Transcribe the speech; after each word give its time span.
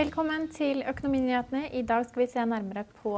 Velkommen 0.00 0.46
til 0.48 0.78
Økonominyhetene. 0.88 1.66
I 1.76 1.82
dag 1.84 2.06
skal 2.08 2.22
vi 2.22 2.26
se 2.32 2.40
nærmere 2.48 2.86
på 3.02 3.10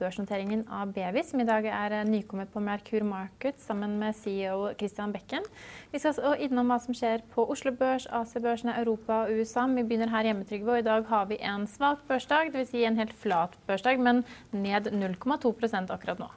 børsnoteringen 0.00 0.64
av 0.74 0.90
Bevi, 0.90 1.22
som 1.22 1.38
i 1.38 1.44
dag 1.46 1.68
er 1.70 1.92
nykommet 2.08 2.50
på 2.50 2.58
Merkur 2.66 3.04
Market 3.06 3.60
sammen 3.62 3.92
med 4.00 4.16
CEO 4.18 4.72
Christian 4.74 5.12
Bekken. 5.14 5.46
Vi 5.92 6.00
skal 6.02 6.16
også 6.16 6.32
innom 6.42 6.72
hva 6.72 6.80
som 6.82 6.96
skjer 6.98 7.22
på 7.30 7.44
Oslo 7.54 7.70
Børs, 7.78 8.08
Asiabørsene, 8.10 8.74
Europa 8.80 9.20
og 9.20 9.38
USA. 9.38 9.68
Vi 9.70 9.84
begynner 9.86 10.10
her 10.10 10.26
hjemme, 10.26 10.42
Trygve, 10.48 10.72
og 10.72 10.80
i 10.82 10.86
dag 10.88 11.06
har 11.12 11.28
vi 11.30 11.38
en 11.46 11.68
svak 11.70 12.02
børsdag, 12.10 12.50
dvs. 12.56 12.74
Si 12.74 12.82
en 12.82 12.98
helt 12.98 13.14
flat 13.22 13.54
børsdag, 13.70 14.02
men 14.02 14.24
ned 14.50 14.90
0,2% 14.90 15.94
akkurat 15.94 16.24
nå. 16.24 16.32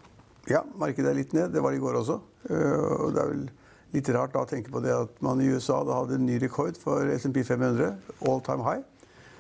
Ja, 0.54 0.62
markedet 0.78 1.16
er 1.16 1.18
litt 1.24 1.34
ned. 1.34 1.50
Det 1.56 1.66
var 1.66 1.74
det 1.74 1.82
i 1.82 1.84
går 1.88 1.98
også. 2.04 2.20
Og 2.46 3.10
det 3.18 3.26
er 3.26 3.34
vel 3.34 3.50
litt 3.98 4.14
rart 4.14 4.38
da 4.38 4.46
å 4.46 4.54
tenke 4.54 4.70
på 4.70 4.86
det 4.86 4.94
at 4.94 5.18
man 5.26 5.42
i 5.42 5.50
USA 5.50 5.82
hadde 5.82 6.22
en 6.22 6.30
ny 6.30 6.38
rekord 6.46 6.78
for 6.78 7.10
SMP 7.18 7.42
500, 7.42 7.98
all 8.30 8.46
time 8.46 8.70
high. 8.70 8.86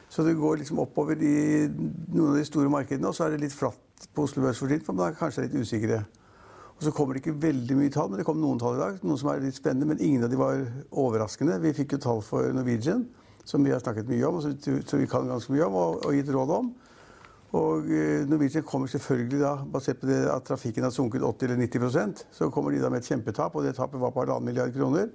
Så 0.10 0.26
det 0.26 0.38
går 0.40 0.62
liksom 0.62 0.82
oppover 0.82 1.22
i 1.22 1.68
noen 1.70 2.32
av 2.32 2.40
de 2.40 2.46
store 2.48 2.72
markedene, 2.74 3.12
og 3.12 3.16
så 3.16 3.28
er 3.28 3.36
det 3.36 3.44
litt 3.44 3.54
flatt 3.54 4.08
på 4.16 4.26
Oslo 4.26 4.42
Børs 4.42 4.58
for 4.58 4.72
tiden, 4.72 4.86
for 4.86 4.98
man 4.98 5.12
er 5.12 5.20
kanskje 5.20 5.46
litt 5.46 5.58
usikre. 5.60 6.02
Og 6.80 6.86
så 6.88 6.94
kommer 6.96 7.14
det 7.14 7.22
ikke 7.22 7.38
veldig 7.44 7.76
mye 7.76 7.92
tall, 7.94 8.10
men 8.10 8.22
det 8.22 8.26
kom 8.26 8.40
noen 8.42 8.60
tall 8.62 8.78
i 8.78 8.82
dag, 8.82 9.00
noen 9.04 9.20
som 9.20 9.30
er 9.30 9.44
litt 9.44 9.58
spennende, 9.58 9.90
men 9.90 10.02
ingen 10.02 10.26
av 10.26 10.32
de 10.32 10.40
var 10.40 10.62
overraskende. 10.90 11.60
Vi 11.62 11.76
fikk 11.78 11.98
jo 11.98 12.04
tall 12.06 12.22
for 12.26 12.50
Norwegian, 12.56 13.04
som 13.46 13.66
vi 13.66 13.74
har 13.74 13.84
snakket 13.84 14.10
mye 14.10 14.26
om, 14.26 14.40
og 14.40 14.46
som 14.48 15.02
vi 15.02 15.10
kan 15.12 15.28
ganske 15.30 15.54
mye 15.54 15.68
om 15.68 15.76
og, 15.78 16.06
og 16.08 16.16
gitt 16.16 16.32
råd 16.34 16.54
om. 16.56 16.72
Og 17.60 17.90
Norwegian 18.30 18.64
kommer 18.64 18.88
selvfølgelig 18.88 19.42
da, 19.42 19.56
basert 19.74 20.02
på 20.02 20.10
at 20.10 20.46
trafikken 20.46 20.86
har 20.86 20.94
sunket 20.94 21.26
80 21.26 21.48
eller 21.48 21.64
90% 21.66 22.24
så 22.38 22.50
kommer 22.54 22.72
de 22.72 22.82
da 22.82 22.92
med 22.94 23.02
et 23.02 23.10
kjempetap, 23.10 23.56
og 23.56 23.66
det 23.66 23.74
tapet 23.78 24.02
var 24.02 24.14
på 24.14 24.22
halvannen 24.22 24.46
milliard 24.46 24.74
kroner. 24.74 25.10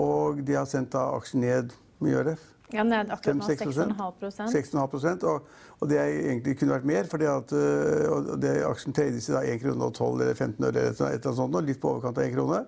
Og 0.00 0.40
de 0.44 0.56
har 0.56 0.68
sendt 0.68 0.94
da 0.96 1.10
aksjen 1.14 1.44
ned, 1.44 1.72
hvor 1.98 2.08
mye 2.08 2.16
gjør 2.16 2.30
det? 2.32 2.38
Ja, 2.72 2.82
ned 2.86 3.10
akkurat 3.12 3.36
nå 3.36 3.48
6,5 3.50 4.48
6,5 4.48 5.26
og, 5.28 5.50
og 5.80 5.90
det 5.90 5.98
egentlig 6.00 6.54
kunne 6.58 6.72
vært 6.78 6.88
mer, 6.88 7.10
fordi 7.10 7.28
at 7.28 7.52
og 7.52 8.30
det, 8.40 8.54
aksjen 8.64 8.96
trades 8.96 9.28
i 9.28 9.36
1 9.36 9.60
krone 9.62 9.84
og 9.84 9.92
12 9.92 10.24
eller 10.24 10.32
15 10.32 10.64
øre 10.70 10.72
eller 10.72 10.88
et 10.88 10.96
eller 10.96 11.12
annet 11.12 11.42
sånt, 11.42 11.60
litt 11.68 11.82
på 11.82 11.92
overkant 11.92 12.18
av 12.18 12.24
1 12.24 12.34
krone. 12.38 12.64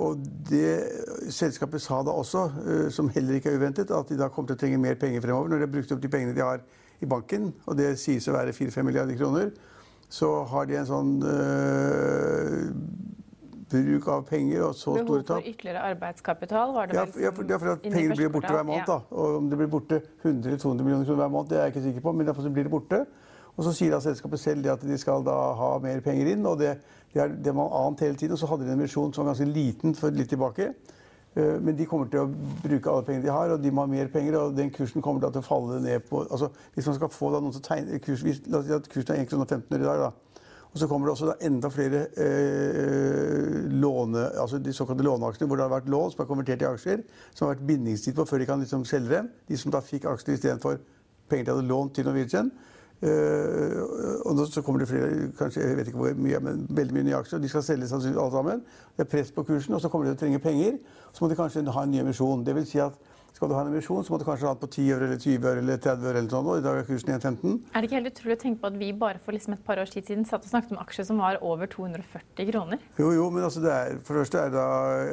Og 0.00 0.22
det 0.48 0.72
selskapet 1.36 1.82
sa 1.84 2.00
da 2.00 2.14
også, 2.16 2.46
som 2.94 3.10
heller 3.12 3.36
ikke 3.36 3.52
er 3.52 3.60
uventet, 3.60 3.92
at 3.92 4.08
de 4.08 4.16
da 4.16 4.30
kommer 4.32 4.48
til 4.48 4.56
å 4.56 4.60
trenge 4.62 4.80
mer 4.80 4.96
penger 4.96 5.20
fremover. 5.20 5.52
Når 5.52 5.60
de 5.60 5.66
har 5.66 5.74
brukt 5.74 5.92
opp 5.92 6.00
de 6.00 6.10
pengene 6.14 6.36
de 6.36 6.46
har 6.46 6.64
i 7.04 7.06
banken, 7.06 7.50
og 7.66 7.76
det 7.78 7.92
sies 8.00 8.26
å 8.30 8.34
være 8.34 8.56
4-5 8.56 8.88
milliarder 8.88 9.18
kroner, 9.20 9.52
så 10.08 10.30
har 10.48 10.64
de 10.68 10.78
en 10.80 10.88
sånn 10.88 11.10
øh, 11.20 12.70
bruk 13.70 14.08
av 14.12 14.24
penger 14.28 14.64
og 14.66 14.74
så 14.74 14.96
store 14.96 15.22
tap. 15.22 15.28
Behov 15.28 15.42
for 15.42 15.52
ytterligere 15.52 15.84
arbeidskapital? 15.92 16.74
var 16.74 16.90
det 16.90 16.98
ja, 16.98 17.04
vel 17.04 17.24
ja, 17.24 17.32
for, 17.36 17.48
ja, 17.50 17.60
for 17.62 17.72
at 17.74 17.86
pengene 17.86 18.18
blir 18.18 18.32
borte 18.34 18.52
hver 18.52 18.66
måned. 18.68 18.86
Da. 18.88 18.98
Og 19.10 19.38
om 19.40 19.48
det 19.50 19.60
blir 19.60 19.70
borte 19.72 20.00
100-200 20.24 20.82
millioner 20.82 21.04
kroner 21.04 21.22
hver 21.22 21.32
måned, 21.36 21.50
det 21.50 21.58
er 21.58 21.66
jeg 21.66 21.74
ikke 21.74 21.86
sikker 21.88 22.06
på, 22.06 22.12
men 22.12 22.28
derfor 22.28 22.48
blir 22.48 22.68
det 22.68 22.74
borte. 22.74 23.02
Og 23.58 23.64
så 23.66 23.72
sier 23.74 23.90
da 23.90 23.98
selskapet 24.02 24.40
selv 24.40 24.68
at 24.70 24.84
de 24.86 24.98
skal 24.98 25.24
da 25.26 25.38
ha 25.58 25.72
mer 25.82 26.00
penger 26.04 26.30
inn, 26.34 26.46
og 26.46 26.60
det, 26.60 26.76
det 27.14 27.24
er 27.24 27.34
det 27.46 27.54
man 27.54 27.72
ant 27.74 28.00
hele 28.04 28.16
tiden. 28.16 28.36
Og 28.36 28.42
så 28.42 28.50
hadde 28.50 28.68
de 28.68 28.76
en 28.76 28.84
misjon 28.84 29.12
som 29.12 29.24
var 29.24 29.32
ganske 29.32 29.50
liten 29.50 29.96
for 29.98 30.14
litt 30.14 30.30
tilbake. 30.30 30.72
Men 31.38 31.76
de 31.76 31.86
kommer 31.86 32.08
til 32.10 32.24
å 32.24 32.30
bruke 32.64 32.90
alle 32.90 33.04
pengene 33.06 33.26
de 33.26 33.30
har, 33.30 33.52
og 33.54 33.62
de 33.62 33.70
må 33.70 33.84
ha 33.84 33.90
mer 33.90 34.08
penger. 34.10 34.38
Og 34.40 34.56
den 34.56 34.72
kursen 34.74 35.04
kommer 35.04 35.22
til 35.22 35.38
å 35.38 35.44
falle 35.44 35.78
ned 35.84 36.06
på 36.08 36.24
altså 36.24 36.48
Hvis 36.74 36.88
man 36.88 36.96
skal 36.96 37.12
få 37.14 37.30
da 37.34 37.42
noen 37.42 37.54
til 37.54 37.62
å 37.62 37.68
tegne 37.68 38.00
kurs, 38.02 38.24
La 38.48 38.58
oss 38.58 38.66
si 38.66 38.74
at 38.74 38.88
kursen 38.90 39.14
er 39.14 39.22
1 39.22 39.30
kr 39.30 39.44
15 39.44 39.76
øre 39.76 39.84
i 39.84 39.86
dag, 39.86 40.06
da. 40.06 40.10
Og 40.78 40.82
så 40.84 40.86
kommer 40.86 41.08
det 41.08 41.12
også 41.16 41.32
enda 41.42 41.68
flere 41.74 42.04
eh, 42.22 43.64
låne, 43.82 44.28
altså 44.38 44.60
de 44.62 44.70
såkalte 44.72 45.02
låneaksjene 45.02 45.48
hvor 45.50 45.58
det 45.58 45.64
har 45.64 45.72
vært 45.72 45.88
lån 45.90 46.12
som 46.12 46.22
er 46.22 46.28
konvertert 46.28 46.62
i 46.62 46.68
aksjer, 46.68 47.02
som 47.34 47.48
har 47.48 47.56
vært 47.56 47.64
bindingstid 47.66 48.14
på 48.14 48.26
før 48.28 48.38
de 48.38 48.46
kan 48.46 48.62
liksom 48.62 48.84
selge 48.86 49.10
dem. 49.16 49.32
De 49.48 49.58
som 49.58 49.74
da 49.74 49.80
fikk 49.82 50.06
aksjer 50.06 50.36
istedenfor 50.36 50.78
penger 51.26 51.48
de 51.48 51.56
hadde 51.56 51.66
lånt 51.66 51.96
til 51.98 52.06
Norwegian. 52.06 52.52
Eh, 53.02 53.74
og 54.22 54.38
nå 54.38 54.46
så 54.46 54.62
kommer 54.62 54.84
det 54.84 54.88
flere, 54.92 55.32
kanskje, 55.40 55.66
jeg 55.66 55.80
vet 55.80 55.90
ikke 55.90 56.04
hvor 56.04 56.22
mye, 56.28 56.44
men 56.46 56.62
veldig 56.78 56.94
mye 56.94 57.08
nye 57.10 57.18
aksjer. 57.24 57.42
De 57.42 57.50
skal 57.50 57.66
selges 57.66 57.90
sannsynligvis 57.90 58.22
alle 58.22 58.36
sammen. 58.38 58.62
Det 58.94 59.08
er 59.08 59.12
press 59.16 59.34
på 59.34 59.48
kursen, 59.50 59.74
og 59.74 59.82
så 59.82 59.90
kommer 59.90 60.06
de 60.06 60.14
til 60.14 60.20
å 60.20 60.22
trenge 60.22 60.44
penger. 60.46 60.78
Så 61.10 61.24
må 61.24 61.32
de 61.32 61.42
kanskje 61.42 61.66
ha 61.66 61.82
en 61.82 61.90
ny 61.90 62.04
emisjon. 62.04 62.46
Det 62.46 62.54
vil 62.54 62.70
si 62.70 62.78
at 62.86 62.94
skal 63.36 63.50
du 63.50 63.54
ha 63.54 63.60
en 63.62 63.70
emisjon, 63.70 64.02
så 64.02 64.12
må 64.12 64.18
du 64.18 64.24
kanskje 64.26 64.48
ha 64.48 64.54
den 64.54 64.62
på 64.62 64.70
10 64.72 64.88
øre 64.96 65.06
eller 65.06 65.20
20 65.22 65.46
øre 65.50 65.62
eller 65.62 65.76
30 65.78 66.06
øre. 66.08 66.18
eller 66.18 66.32
sånn, 66.32 66.48
og 66.50 66.58
I 66.58 66.64
dag 66.64 66.80
er 66.80 66.86
kursen 66.88 67.12
1,15. 67.14 67.52
Er 67.70 67.80
det 67.80 67.88
ikke 67.88 67.98
helt 68.00 68.10
utrolig 68.10 68.36
å 68.36 68.40
tenke 68.42 68.62
på 68.62 68.70
at 68.70 68.78
vi 68.80 68.88
bare 69.04 69.22
for 69.22 69.36
liksom 69.36 69.54
et 69.54 69.64
par 69.66 69.78
års 69.82 69.92
tid 69.94 70.08
siden 70.10 70.26
satt 70.26 70.42
og 70.42 70.50
snakket 70.50 70.74
om 70.74 70.80
aksjer 70.82 71.06
som 71.06 71.22
var 71.22 71.38
over 71.46 71.70
240 71.70 72.50
kroner? 72.50 72.82
Jo, 72.98 73.12
jo, 73.14 73.28
men 73.30 73.46
altså 73.46 73.62
det 73.62 73.74
er, 73.74 74.00
for 74.02 74.18
det 74.18 74.24
første 74.24 74.42
er 74.42 74.50
det 74.50 74.58
da 74.58 74.70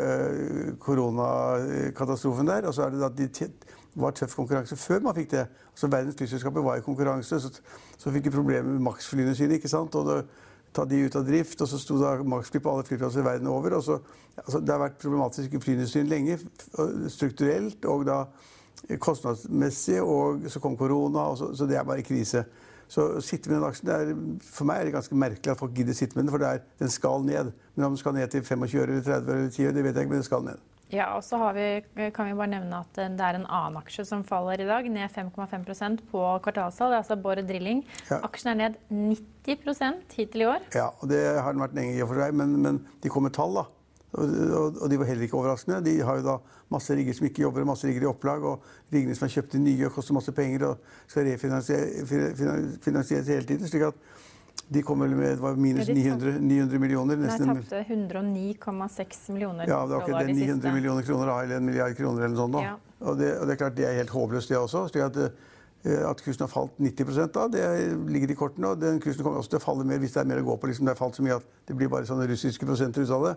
eh, 0.07 0.71
koronakatastrofen 0.81 2.49
der. 2.49 2.69
Og 2.69 2.77
så 2.77 2.87
er 2.87 2.95
det 2.95 3.03
da 3.03 3.11
at 3.11 3.19
de 3.19 3.49
var 3.95 4.15
tøff 4.17 4.33
konkurranse 4.35 4.75
før 4.79 5.05
man 5.05 5.15
fikk 5.15 5.31
det. 5.35 5.45
Altså 5.71 5.91
Verdens 5.91 6.17
flyselskaper 6.19 6.65
var 6.65 6.79
i 6.79 6.85
konkurranse, 6.85 7.39
så, 7.39 7.53
så 7.97 8.11
fikk 8.11 8.27
de 8.27 8.33
problemer 8.35 8.67
med 8.67 8.83
Max-flyene 8.89 9.35
sine. 9.37 9.59
ikke 9.59 9.71
sant? 9.71 9.95
Og 9.95 10.09
det, 10.09 10.17
ta 10.75 10.85
de 10.89 10.99
ut 11.05 11.15
av 11.15 11.25
drift, 11.27 11.61
og 11.63 11.69
så 11.71 11.79
sto 11.79 11.97
det 12.01 12.27
maksfly 12.29 12.61
på 12.61 12.73
alle 12.73 12.85
flyplasser 12.87 13.25
verden 13.25 13.49
over. 13.51 13.77
Så, 13.83 13.99
altså, 14.43 14.59
det 14.59 14.73
har 14.73 14.83
vært 14.83 14.99
problematisk 15.01 15.55
i 15.55 15.61
flyindustrien 15.63 16.11
lenge, 16.11 16.37
strukturelt 17.13 17.87
og 17.91 18.05
da 18.09 18.19
kostnadsmessig. 19.01 20.01
Og 20.03 20.45
så 20.51 20.61
kom 20.63 20.77
korona, 20.77 21.31
så, 21.39 21.53
så, 21.55 21.67
det 21.69 21.79
er 21.79 21.87
bare 21.87 22.05
krise. 22.05 22.45
Så 22.91 23.07
å 23.17 23.23
sitte 23.23 23.49
med 23.49 23.57
den 23.57 23.67
aksjen, 23.69 23.89
er, 23.89 24.13
For 24.45 24.67
meg 24.69 24.83
er 24.83 24.89
det 24.89 24.97
ganske 24.99 25.17
merkelig 25.17 25.55
at 25.55 25.61
folk 25.61 25.73
gidder 25.73 25.97
sitte 25.97 26.19
med 26.19 26.27
den, 26.27 26.35
for 26.35 26.45
er, 26.45 26.61
den 26.81 26.93
skal 26.93 27.25
ned. 27.25 27.51
Men 27.73 27.87
om 27.87 27.95
den 27.95 28.01
skal 28.03 28.17
ned 28.17 28.29
til 28.33 28.45
25 28.45 28.83
eller 28.83 29.03
30 29.07 29.35
eller 29.35 29.49
10 29.49 29.69
øre, 29.69 29.77
det 29.77 29.85
vet 29.87 29.95
jeg 29.95 30.05
ikke, 30.05 30.13
men 30.13 30.21
den 30.21 30.29
skal 30.29 30.45
ned. 30.45 30.65
Ja, 30.93 31.07
og 31.15 31.23
så 31.25 31.39
vi, 31.55 31.65
kan 32.13 32.27
vi 32.29 32.35
bare 32.37 32.51
nevne 32.51 32.81
at 32.83 32.93
det 32.93 33.25
er 33.25 33.39
en 33.39 33.47
annen 33.47 33.79
aksje 33.79 34.05
som 34.05 34.21
faller 34.27 34.61
i 34.61 34.67
dag, 34.69 34.85
ned 34.91 35.09
5,5% 35.11 36.03
på 36.11 36.25
kvartalstall. 36.45 36.93
Det 36.93 36.99
er 36.99 37.01
altså 37.01 37.17
Borre 37.21 37.45
Drilling. 37.45 37.81
Ja. 38.11 38.19
Aksjen 38.27 38.53
er 38.53 38.59
ned 38.59 38.77
90% 39.47 40.19
hittil 40.19 40.45
i 40.45 40.49
år. 40.51 40.67
Ja, 40.77 40.91
og 40.99 41.09
det 41.09 41.23
har 41.41 41.55
den 41.55 41.65
vært 41.65 41.73
lenge 41.77 41.97
i 41.97 42.03
og 42.05 42.11
for 42.11 42.21
seg, 42.21 42.37
men, 42.37 42.53
men 42.61 42.83
de 43.01 43.11
kom 43.11 43.25
med 43.25 43.33
tall, 43.37 43.57
da. 43.57 43.65
Og, 44.15 44.77
og, 44.79 44.85
de 44.89 44.99
var 44.99 45.09
heller 45.09 45.25
ikke 45.25 45.39
overraskende. 45.39 45.81
De 45.83 45.97
har 46.05 46.21
jo 46.21 46.27
da 46.29 46.35
masse 46.71 46.95
rigger 46.95 47.17
som 47.17 47.27
ikke 47.27 47.43
jobber, 47.43 47.65
masse 47.67 47.87
rigger 47.87 48.05
i 48.05 48.11
opplag, 48.11 48.45
og 48.47 48.93
riggene 48.93 49.17
som 49.17 49.27
er 49.27 49.33
kjøpt 49.33 49.57
inn 49.57 49.65
nye 49.67 49.89
og 49.89 49.97
koster 49.97 50.15
masse 50.15 50.31
penger 50.35 50.69
og 50.69 50.85
skal 51.11 51.27
refinansieres 51.33 53.33
hele 53.33 53.49
tiden. 53.49 53.67
slik 53.67 53.89
at 53.89 53.99
De 54.67 54.81
kom 54.81 55.03
vel 55.03 55.13
med 55.13 55.35
det 55.35 55.41
var 55.43 55.57
minus 55.61 55.87
900, 55.87 56.39
900 56.41 56.79
millioner. 56.81 57.19
Nesten. 57.21 57.51
Nei, 57.51 57.61
tapte 57.61 57.81
109,6 57.85 59.19
millioner 59.35 59.69
ja, 59.69 59.81
det 59.85 59.99
var 59.99 60.07
ikke 60.07 60.21
det, 60.25 60.37
900 60.39 60.73
millioner 60.73 61.05
kroner, 61.05 61.33
eller 61.43 61.59
en 61.59 61.67
milliard 61.67 61.97
kroner 61.97 62.25
eller 62.25 62.33
noe 62.33 62.47
sånt. 62.47 62.61
Ja. 62.65 62.77
Og, 63.05 63.19
det, 63.19 63.35
og, 63.37 63.45
det, 63.45 63.53
er 63.53 63.59
klart 63.61 63.75
det 63.77 63.85
er 63.85 63.99
helt 63.99 64.15
håpløst, 64.15 64.49
det 64.49 64.57
også. 64.57 64.87
slik 64.89 65.05
at 65.05 65.19
eh, 65.21 65.35
at 65.85 66.21
kursen 66.25 66.47
har 66.47 66.49
falt 66.49 66.79
90 66.81 67.27
da, 67.35 67.43
det 67.53 67.65
ligger 68.09 68.31
i 68.33 68.37
kortene. 68.39 68.71
og 68.73 68.81
den 68.81 68.97
Kursen 68.99 69.21
kommer 69.21 69.43
også 69.43 69.53
til 69.53 69.59
å 69.61 69.65
falle 69.67 69.85
mer 69.85 69.99
hvis 70.01 70.15
det 70.15 70.23
er 70.23 70.31
mer 70.31 70.41
å 70.41 70.47
gå 70.47 70.55
på. 70.57 70.71
Liksom 70.71 70.87
det 70.89 70.95
har 70.95 70.97
falt 70.97 71.19
så 71.19 71.25
mye 71.25 71.37
at 71.37 71.45
det 71.69 71.77
blir 71.77 71.91
bare 71.91 72.09
sånne 72.09 72.25
russiske 72.31 72.65
prosenter 72.65 73.05
ut 73.05 73.13
av 73.13 73.27
det. 73.27 73.35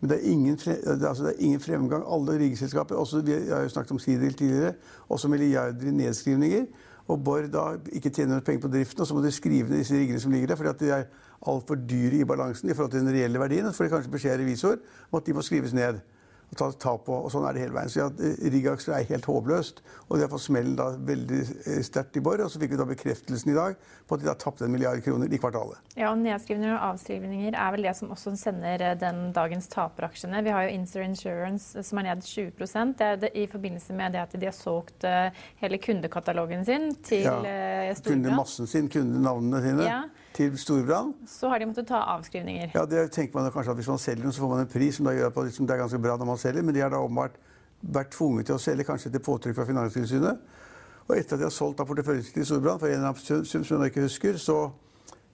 Men 0.00 0.10
det 0.10 0.16
er 0.18 0.32
ingen, 0.32 0.58
altså 0.58 1.28
det 1.28 1.30
er 1.30 1.44
ingen 1.46 1.62
fremgang. 1.62 2.02
Alle 2.02 2.36
riggeselskaper, 2.42 2.98
også, 2.98 3.22
vi 3.24 3.38
har 3.48 3.62
jo 3.64 3.70
snakket 3.72 3.94
om 3.94 4.02
Sidril 4.02 4.34
tidligere, 4.34 4.74
også 5.08 5.30
milliarder 5.32 5.88
i 5.88 5.94
nedskrivninger. 6.02 6.66
Og 7.06 7.22
Borr 7.24 7.46
da 7.52 7.76
ikke 7.92 8.10
tjener 8.10 8.42
penger 8.42 8.64
på 8.64 8.72
driften, 8.72 9.00
og 9.00 9.06
så 9.06 9.14
må 9.14 9.22
de 9.22 9.30
skrive 9.34 9.70
ned 9.70 9.78
disse 9.78 9.94
riggene 9.94 10.20
som 10.20 10.32
ligger 10.34 10.50
der, 10.50 10.58
fordi 10.58 10.72
at 10.72 10.80
de 10.80 10.90
er 10.90 11.04
altfor 11.46 11.78
dyre 11.78 12.22
i 12.22 12.24
balansen 12.24 12.70
i 12.70 12.74
forhold 12.74 12.90
til 12.90 13.04
den 13.04 13.14
reelle 13.14 13.40
verdien. 13.40 13.68
Så 13.70 13.78
får 13.78 13.84
de 13.84 13.94
kanskje 13.94 14.14
beskjed 14.16 14.34
av 14.34 14.40
revisor 14.42 14.78
om 15.10 15.20
at 15.20 15.26
de 15.26 15.36
må 15.36 15.44
skrives 15.46 15.74
ned 15.76 16.00
ta 16.56 16.92
på. 16.98 17.18
Og 17.26 17.30
sånn 17.32 17.46
er 17.48 17.56
det 17.56 17.62
hele 17.64 17.76
veien. 17.76 17.90
Så 17.92 18.00
ja, 18.00 18.08
eh, 18.18 18.96
er 18.96 19.08
helt 19.10 19.28
håpløst. 19.28 19.82
Og 20.08 20.16
de 20.16 20.24
har 20.24 20.30
fått 20.32 20.44
smellen 20.46 20.76
da 20.78 20.88
veldig 20.96 21.40
eh, 21.42 21.80
sterkt 21.86 22.18
i 22.18 22.22
Borr. 22.24 22.42
Og 22.44 22.50
så 22.52 22.60
fikk 22.62 22.74
vi 22.74 22.80
da 22.80 22.86
bekreftelsen 22.88 23.52
i 23.52 23.56
dag 23.56 23.78
på 24.06 24.16
at 24.16 24.22
de 24.22 24.30
har 24.30 24.38
tapt 24.40 24.62
en 24.62 24.72
milliard 24.72 25.02
kroner 25.04 25.32
i 25.32 25.40
kvartalet. 25.40 25.78
Ja, 25.96 26.10
og 26.12 26.20
Nedskrivninger 26.22 26.74
og 26.76 26.84
avskrivninger 26.92 27.56
er 27.56 27.74
vel 27.74 27.88
det 27.88 27.94
som 27.98 28.12
også 28.14 28.34
sender 28.40 28.84
eh, 28.90 28.98
den 29.00 29.32
dagens 29.36 29.70
taperaksjene. 29.72 30.42
Vi 30.46 30.54
har 30.56 30.66
jo 30.66 30.76
Insur 30.76 31.06
Insurance 31.06 31.86
som 31.86 32.02
er 32.02 32.10
ned 32.10 32.26
20 32.26 32.52
Det 32.98 33.06
er 33.06 33.16
det, 33.24 33.32
i 33.34 33.46
forbindelse 33.50 33.96
med 33.96 34.12
det 34.16 34.22
at 34.24 34.36
de 34.36 34.46
har 34.46 34.56
solgt 34.56 35.04
hele 35.60 35.78
kundekatalogen 35.78 36.64
sin 36.64 36.94
til 37.04 37.26
ja, 37.26 37.40
Storbrann. 37.94 38.22
Kundemassen 38.22 38.66
sin, 38.66 38.88
kundenavnene 38.88 39.62
sine. 39.62 39.90
Ja 39.90 40.04
til 40.36 40.58
Storbrann. 40.60 41.14
Så 41.26 41.48
har 41.48 41.58
de 41.58 41.66
måttet 41.70 41.88
ta 41.88 42.02
avskrivninger. 42.14 42.74
Ja, 42.74 42.84
det 42.88 43.08
tenker 43.14 43.38
man 43.38 43.50
kanskje 43.52 43.72
at 43.72 43.80
Hvis 43.80 43.88
man 43.88 43.98
selger 43.98 44.22
den, 44.22 44.32
så 44.32 44.44
får 44.44 44.52
man 44.52 44.60
en 44.60 44.72
pris 44.72 44.98
som 44.98 45.08
da 45.08 45.14
gjør 45.16 45.30
at 45.32 45.44
liksom, 45.48 45.66
det 45.66 45.74
er 45.74 45.82
ganske 45.84 45.98
bra 45.98 46.16
når 46.16 46.28
man 46.28 46.40
selger, 46.40 46.62
men 46.62 46.74
de 46.74 46.80
har 46.84 46.92
da 46.92 47.00
åpenbart 47.00 47.38
vært 47.80 48.12
tvunget 48.16 48.46
til 48.50 48.56
å 48.56 48.62
selge, 48.62 48.84
kanskje 48.84 49.10
etter 49.10 49.24
påtrykk 49.24 49.56
fra 49.56 49.66
Finanstilsynet. 49.68 50.42
Og 51.06 51.14
etter 51.16 51.36
at 51.36 51.40
de 51.40 51.46
har 51.46 51.54
solgt 51.54 51.80
porteføljen 51.86 52.26
til 52.34 52.46
Storbrann 52.46 52.80
for 52.82 52.90
en 52.90 52.98
eller 52.98 53.12
annen 53.12 53.46
sum 53.46 53.64
som 53.64 53.82
jeg 53.82 53.92
ikke 53.92 54.06
husker, 54.08 54.38
så, 54.42 54.58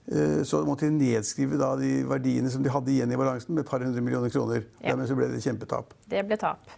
eh, 0.07 0.43
så 0.47 0.61
måtte 0.67 0.85
de 0.85 0.93
nedskrive 0.97 1.57
da 1.57 1.73
de 1.79 2.03
verdiene 2.07 2.51
som 2.53 2.63
de 2.63 2.69
hadde 2.69 2.93
igjen 2.93 3.11
i 3.11 3.17
balansen, 3.17 3.55
med 3.55 3.65
et 3.65 3.69
par 3.69 3.83
hundre 3.83 4.01
millioner 4.01 4.29
kroner. 4.29 4.63
Ja. 4.79 4.91
Dermed 4.91 5.09
så 5.09 5.17
ble 5.17 5.31
det 5.33 5.43
kjempetap. 5.43 5.95
Det 6.09 6.25
ble 6.27 6.37
tap. 6.37 6.69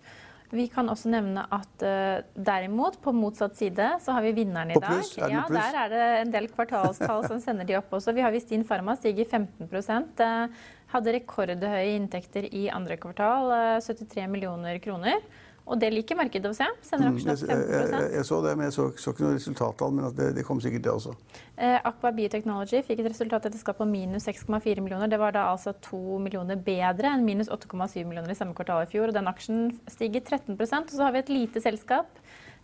Vi 0.56 0.68
kan 0.72 0.90
også 0.92 1.12
nevne 1.12 1.44
at 1.54 1.84
uh, 1.84 2.24
derimot, 2.34 2.98
på 3.04 3.14
motsatt 3.16 3.58
side, 3.60 3.90
så 4.04 4.16
har 4.16 4.24
vi 4.26 4.34
vinneren 4.38 4.72
i 4.72 4.80
dag. 4.80 5.04
Ja, 5.20 5.44
Der 5.52 5.80
er 5.84 5.92
det 5.92 6.06
en 6.22 6.34
del 6.34 6.48
kvartalstall 6.54 7.26
som 7.28 7.42
sender 7.44 7.68
de 7.68 7.78
opp 7.80 7.92
også. 7.96 8.16
Vi 8.16 8.24
har 8.24 8.34
Vistin 8.34 8.64
Pharma 8.68 8.96
stiger 9.00 9.28
15 9.28 9.68
uh, 9.68 10.48
Hadde 10.96 11.16
rekordhøye 11.18 11.96
inntekter 11.98 12.48
i 12.48 12.68
andre 12.72 12.98
kvartal, 13.02 13.52
uh, 13.52 13.84
73 13.84 14.30
millioner 14.32 14.80
kroner. 14.84 15.20
Og 15.66 15.80
det 15.82 15.90
liker 15.90 16.18
markedet 16.18 16.52
å 16.52 16.54
se. 16.54 16.66
Sender 16.86 17.10
mm, 17.10 17.16
aksjen 17.16 17.32
opp 17.34 17.40
15 17.42 17.56
jeg, 17.58 17.86
jeg, 17.90 18.10
jeg, 18.14 18.26
så 18.28 18.38
det, 18.46 18.52
men 18.58 18.68
jeg 18.68 18.76
så, 18.76 18.86
så 19.02 19.14
ikke 19.16 19.26
noe 19.26 19.34
resultattall. 19.34 19.96
Men 19.98 20.14
det, 20.14 20.28
det, 20.38 20.44
kom 20.46 20.62
sikkert, 20.62 20.84
det 20.86 20.94
også. 20.94 21.16
Eh, 21.58 21.78
Aqua 21.90 22.12
Biotechnology 22.14 22.84
fikk 22.86 23.02
et 23.02 23.10
resultat 23.10 23.48
etter 23.50 23.62
skatt 23.62 23.80
på 23.80 23.88
minus 23.90 24.30
6,4 24.30 24.84
millioner. 24.86 25.10
Det 25.10 25.20
var 25.22 25.34
da 25.34 25.48
altså 25.56 25.74
2 25.88 26.20
millioner 26.22 26.62
bedre 26.62 27.16
enn 27.16 27.26
minus 27.26 27.50
8,7 27.50 28.04
millioner 28.04 28.30
i 28.30 28.38
samme 28.38 28.54
kvartal 28.58 28.86
i 28.86 28.92
fjor. 28.92 29.10
Og 29.10 29.18
den 29.18 29.32
aksjen 29.32 29.72
stiger 29.90 30.22
13 30.22 30.54
Og 30.54 30.94
så 30.94 31.08
har 31.08 31.18
vi 31.18 31.24
et 31.26 31.34
lite 31.34 31.66
selskap 31.66 32.14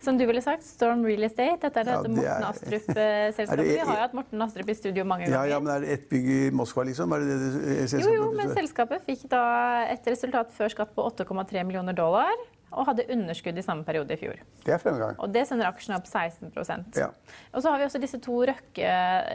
som 0.02 0.16
du 0.18 0.24
ville 0.26 0.42
sagt, 0.42 0.64
Storm 0.66 1.04
Real 1.06 1.22
Estate. 1.26 1.60
Dette 1.62 1.82
er 1.82 1.86
dette 1.86 2.08
ja, 2.22 2.38
Morten 2.38 2.46
Astrup-selskapet. 2.48 3.66
Vi 3.70 3.76
har 3.78 3.92
jo 3.92 4.00
hatt 4.00 4.16
Morten 4.18 4.42
Astrup 4.42 4.72
i 4.72 4.74
studio 4.74 5.04
mange 5.06 5.28
ganger. 5.28 5.36
Ja, 5.36 5.54
ja, 5.54 5.60
men 5.62 5.70
Er 5.76 5.84
det 5.84 5.92
ett 5.94 6.08
bygg 6.10 6.26
i 6.26 6.40
Moskva, 6.54 6.82
liksom? 6.88 7.14
Er 7.14 7.22
det 7.22 7.36
det 7.38 7.52
selskapet? 7.92 8.08
Jo, 8.08 8.16
jo, 8.16 8.32
men 8.34 8.50
selskapet 8.50 9.06
fikk 9.06 9.28
da 9.30 9.44
et 9.92 10.10
resultat 10.10 10.50
før 10.56 10.74
skatt 10.74 10.90
på 10.96 11.06
8,3 11.06 11.62
millioner 11.68 11.94
dollar 11.94 12.34
og 12.72 12.88
hadde 12.88 13.06
underskudd 13.12 13.58
i 13.58 13.64
samme 13.64 13.84
periode 13.86 14.14
i 14.14 14.20
fjor. 14.20 14.40
Det 14.64 14.74
er 14.74 14.80
fremgang. 14.82 15.16
Og 15.22 15.32
det 15.34 15.44
sender 15.48 15.68
aksjene 15.68 15.98
opp 15.98 16.08
16% 16.08 16.98
ja. 16.98 17.08
Og 17.52 17.62
så 17.62 17.72
har 17.72 17.80
vi 17.80 17.86
også 17.86 18.00
disse 18.02 18.20
to 18.22 18.40
Røkke, 18.48 18.92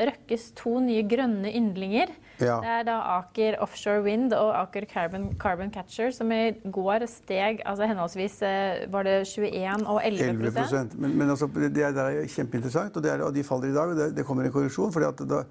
Røkkes 0.10 0.50
to 0.58 0.78
nye 0.84 1.04
grønne 1.08 1.52
yndlinger. 1.54 2.14
Ja. 2.42 2.58
Det 2.62 2.74
er 2.74 2.84
da 2.88 2.98
Aker 3.18 3.58
Offshore 3.64 4.04
Wind 4.06 4.36
og 4.38 4.52
Aker 4.60 4.86
Carbon, 4.90 5.30
Carbon 5.42 5.72
Catcher, 5.74 6.12
som 6.14 6.32
i 6.34 6.52
går 6.74 7.08
steg 7.10 7.64
altså 7.66 7.88
henholdsvis 7.90 8.42
eh, 8.46 8.84
var 8.94 9.08
det 9.08 9.20
21 9.30 9.88
og 9.88 10.02
11 10.04 10.28
11 10.48 10.98
Men, 10.98 11.18
men 11.18 11.30
altså, 11.30 11.50
det, 11.54 11.72
er, 11.82 11.96
det, 11.96 12.04
er, 12.04 12.28
kjempeinteressant, 12.34 12.98
og, 12.98 13.06
er, 13.06 13.24
og 13.26 13.34
de 13.36 13.44
faller 13.46 13.72
i 13.72 13.76
dag. 13.76 13.90
og 13.90 13.98
det, 13.98 14.12
det 14.18 14.26
kommer 14.26 14.46
en 14.46 14.54
korreksjon. 14.54 14.94
fordi 14.94 15.10
at 15.10 15.26
da 15.30 15.44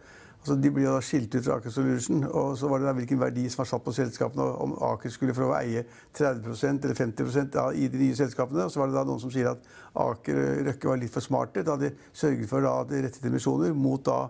Altså, 0.47 0.63
de 0.63 0.71
blir 0.71 0.85
da 0.87 1.01
skilt 1.03 1.33
ut 1.35 1.43
fra 1.43 1.57
Aker 1.59 1.73
Solution, 1.75 2.21
og 2.23 2.53
så 2.55 2.69
var 2.71 2.79
det 2.79 2.87
da 2.87 2.93
hvilken 2.95 3.19
verdi 3.19 3.49
som 3.51 3.65
var 3.65 3.67
satt 3.67 3.83
på 3.83 3.95
selskapene. 3.97 4.45
Om 4.63 4.77
Aker 4.93 5.11
skulle 5.11 5.35
få 5.35 5.49
eie 5.59 5.81
30 6.15 6.85
eller 6.85 6.95
50 6.95 7.57
av, 7.59 7.73
i 7.75 7.89
de 7.91 7.99
nye 7.99 8.15
selskapene. 8.15 8.63
Og 8.63 8.71
så 8.71 8.79
var 8.79 8.93
det 8.93 8.95
da 8.95 9.03
noen 9.09 9.19
som 9.19 9.33
sier 9.35 9.49
at 9.51 9.67
Aker 9.99 10.39
Røkke 10.69 10.93
var 10.93 11.01
litt 11.01 11.11
for 11.11 11.27
smarte 11.27 11.65
da 11.67 11.75
de 11.81 11.91
sørget 12.15 12.47
for 12.47 12.63
da 12.63 12.77
rettede 12.87 13.27
emisjoner 13.27 13.75
mot 13.75 14.05
da, 14.07 14.21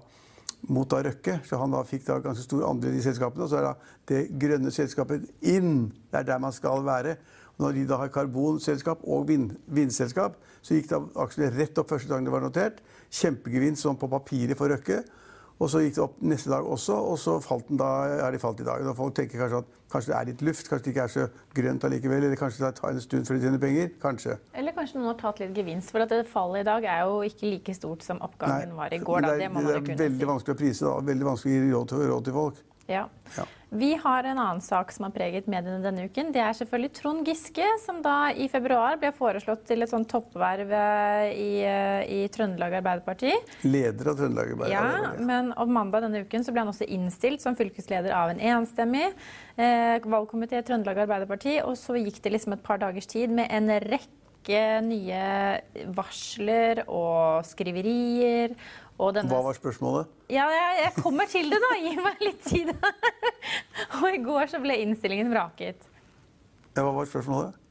mot 0.73 0.89
da 0.89 1.03
Røkke. 1.05 1.35
Så 1.45 1.61
han 1.61 1.77
da 1.77 1.83
fikk 1.91 2.09
da 2.09 2.17
ganske 2.25 2.47
stor 2.47 2.65
andel 2.71 2.97
i 2.97 3.05
selskapene. 3.05 3.45
Og 3.45 3.53
så 3.53 3.61
er 3.61 3.69
da 3.69 3.75
det 4.15 4.23
grønne 4.41 4.73
selskapet 4.73 5.29
inn. 5.53 5.91
Det 6.09 6.23
er 6.23 6.31
der 6.31 6.41
man 6.47 6.57
skal 6.57 6.81
være. 6.89 7.19
Når 7.61 7.77
de 7.77 7.85
da 7.93 8.01
har 8.01 8.15
karbonselskap 8.17 9.05
og 9.05 9.29
vind, 9.29 9.53
vindselskap, 9.69 10.41
så 10.65 10.81
gikk 10.81 10.89
da 10.95 11.05
aksjene 11.27 11.53
rett 11.59 11.77
opp 11.77 11.93
første 11.93 12.09
dagen 12.09 12.25
det 12.25 12.33
var 12.33 12.49
notert. 12.49 12.81
Kjempegevinst 13.13 13.85
sånn 13.85 14.01
på 14.01 14.09
papiret 14.17 14.57
for 14.57 14.73
Røkke. 14.73 15.03
Og 15.57 15.71
så 15.73 15.81
gikk 15.81 15.95
det 15.97 16.03
opp 16.05 16.17
neste 16.21 16.51
dag 16.53 16.67
også, 16.69 16.95
og 17.13 17.17
så 17.21 17.39
falt 17.41 17.71
den 17.71 17.79
da, 17.81 17.89
er 18.27 18.35
de 18.35 18.41
falt 18.43 18.61
i 18.61 18.67
dag. 18.67 18.85
Og 18.85 18.97
folk 18.99 19.15
tenker 19.17 19.41
kanskje 19.41 19.63
at 19.63 19.71
kanskje 19.93 20.13
det 20.13 20.17
er 20.19 20.29
litt 20.29 20.43
luft, 20.45 20.69
kanskje 20.69 20.85
det 20.85 20.93
ikke 20.93 21.07
er 21.07 21.13
så 21.15 21.25
grønt 21.57 21.87
allikevel. 21.89 22.27
Eller 22.29 22.41
kanskje 22.41 22.67
det 22.67 22.73
tar 22.77 22.93
en 22.93 23.01
stund 23.01 23.29
før 23.29 23.39
de 23.39 23.47
tjener 23.47 23.63
penger. 23.63 23.89
Kanskje. 24.03 24.37
Eller 24.53 24.77
kanskje 24.77 25.01
noen 25.01 25.11
har 25.15 25.19
tatt 25.23 25.41
litt 25.41 25.57
gevinst. 25.57 25.95
For 25.95 26.05
at 26.05 26.13
det 26.13 26.27
fallet 26.29 26.67
i 26.67 26.69
dag 26.69 26.89
er 26.93 27.05
jo 27.09 27.23
ikke 27.25 27.55
like 27.55 27.77
stort 27.79 28.05
som 28.05 28.21
oppgangen 28.27 28.75
Nei, 28.75 28.81
var 28.83 28.93
i 28.93 29.01
går. 29.01 29.25
Da. 29.25 29.33
Det, 29.33 29.49
er, 29.49 29.55
det, 29.57 29.87
det 29.87 29.97
er 29.97 30.03
veldig 30.03 30.27
si. 30.27 30.33
vanskelig 30.35 30.59
å 30.59 30.61
prise. 30.61 30.91
da. 30.91 30.97
Veldig 31.13 31.31
vanskelig 31.31 31.55
å 31.55 31.63
gi 31.63 31.73
råd 31.73 31.93
til, 31.95 32.05
råd 32.13 32.29
til 32.29 32.37
folk. 32.43 32.61
Ja. 32.93 33.07
ja. 33.39 33.49
Vi 33.69 33.95
har 33.95 34.25
en 34.25 34.39
annen 34.39 34.61
sak 34.61 34.93
som 34.95 35.09
har 35.09 35.13
preget 35.15 35.49
mediene 35.51 35.83
denne 35.83 36.05
uken. 36.07 36.29
Det 36.35 36.39
er 36.39 36.55
selvfølgelig 36.55 36.91
Trond 36.95 37.27
Giske, 37.27 37.67
som 37.83 37.99
da 38.03 38.31
i 38.31 38.47
februar 38.51 38.95
ble 39.01 39.11
foreslått 39.15 39.65
til 39.67 39.83
et 39.83 39.91
sånt 39.91 40.07
toppverv 40.11 40.71
eh, 40.71 41.31
i, 41.35 41.49
eh, 41.67 42.03
i 42.07 42.21
Trøndelag 42.31 42.79
Arbeiderparti. 42.79 43.35
Leder 43.67 44.13
av 44.13 44.21
Trøndelag 44.21 44.53
Arbeiderparti. 44.55 45.19
Ja, 45.19 45.27
men 45.33 45.51
om 45.59 45.75
mandag 45.75 46.07
denne 46.07 46.23
uken 46.23 46.47
så 46.47 46.55
ble 46.55 46.63
han 46.63 46.71
også 46.71 46.87
innstilt 46.87 47.43
som 47.43 47.59
fylkesleder 47.59 48.15
av 48.15 48.31
en 48.31 48.45
enstemmig 48.55 49.09
eh, 49.09 49.99
valgkomité 50.07 50.63
i 50.63 50.67
Trøndelag 50.69 51.03
Arbeiderparti. 51.09 51.59
Og 51.67 51.75
så 51.81 51.99
gikk 51.99 52.23
det 52.23 52.37
liksom 52.37 52.55
et 52.55 52.65
par 52.67 52.79
dagers 52.83 53.11
tid 53.11 53.35
med 53.35 53.51
en 53.51 53.75
rekke 53.83 54.13
nye 54.87 55.59
varsler 55.91 56.85
og 56.87 57.43
skriverier 57.49 58.55
denne... 58.97 59.29
Hva 59.29 59.43
var 59.45 59.59
spørsmålet? 59.59 60.09
Ja, 60.33 60.47
jeg, 60.53 60.81
jeg, 60.81 61.05
kommer 61.05 61.29
til 61.29 61.53
det, 61.53 61.61
da. 61.61 61.75
Gi 61.83 61.93
meg 62.01 62.25
litt 62.25 62.49
tid. 62.49 62.73
og 64.01 64.09
i 64.09 64.23
går 64.25 64.51
så 64.53 64.63
ble 64.63 64.81
innstillingen 64.87 65.31
vraket. 65.35 65.87
Ja, 66.73 66.83
hva 66.83 66.93
var 66.97 67.09
spørsmålet? 67.11 67.63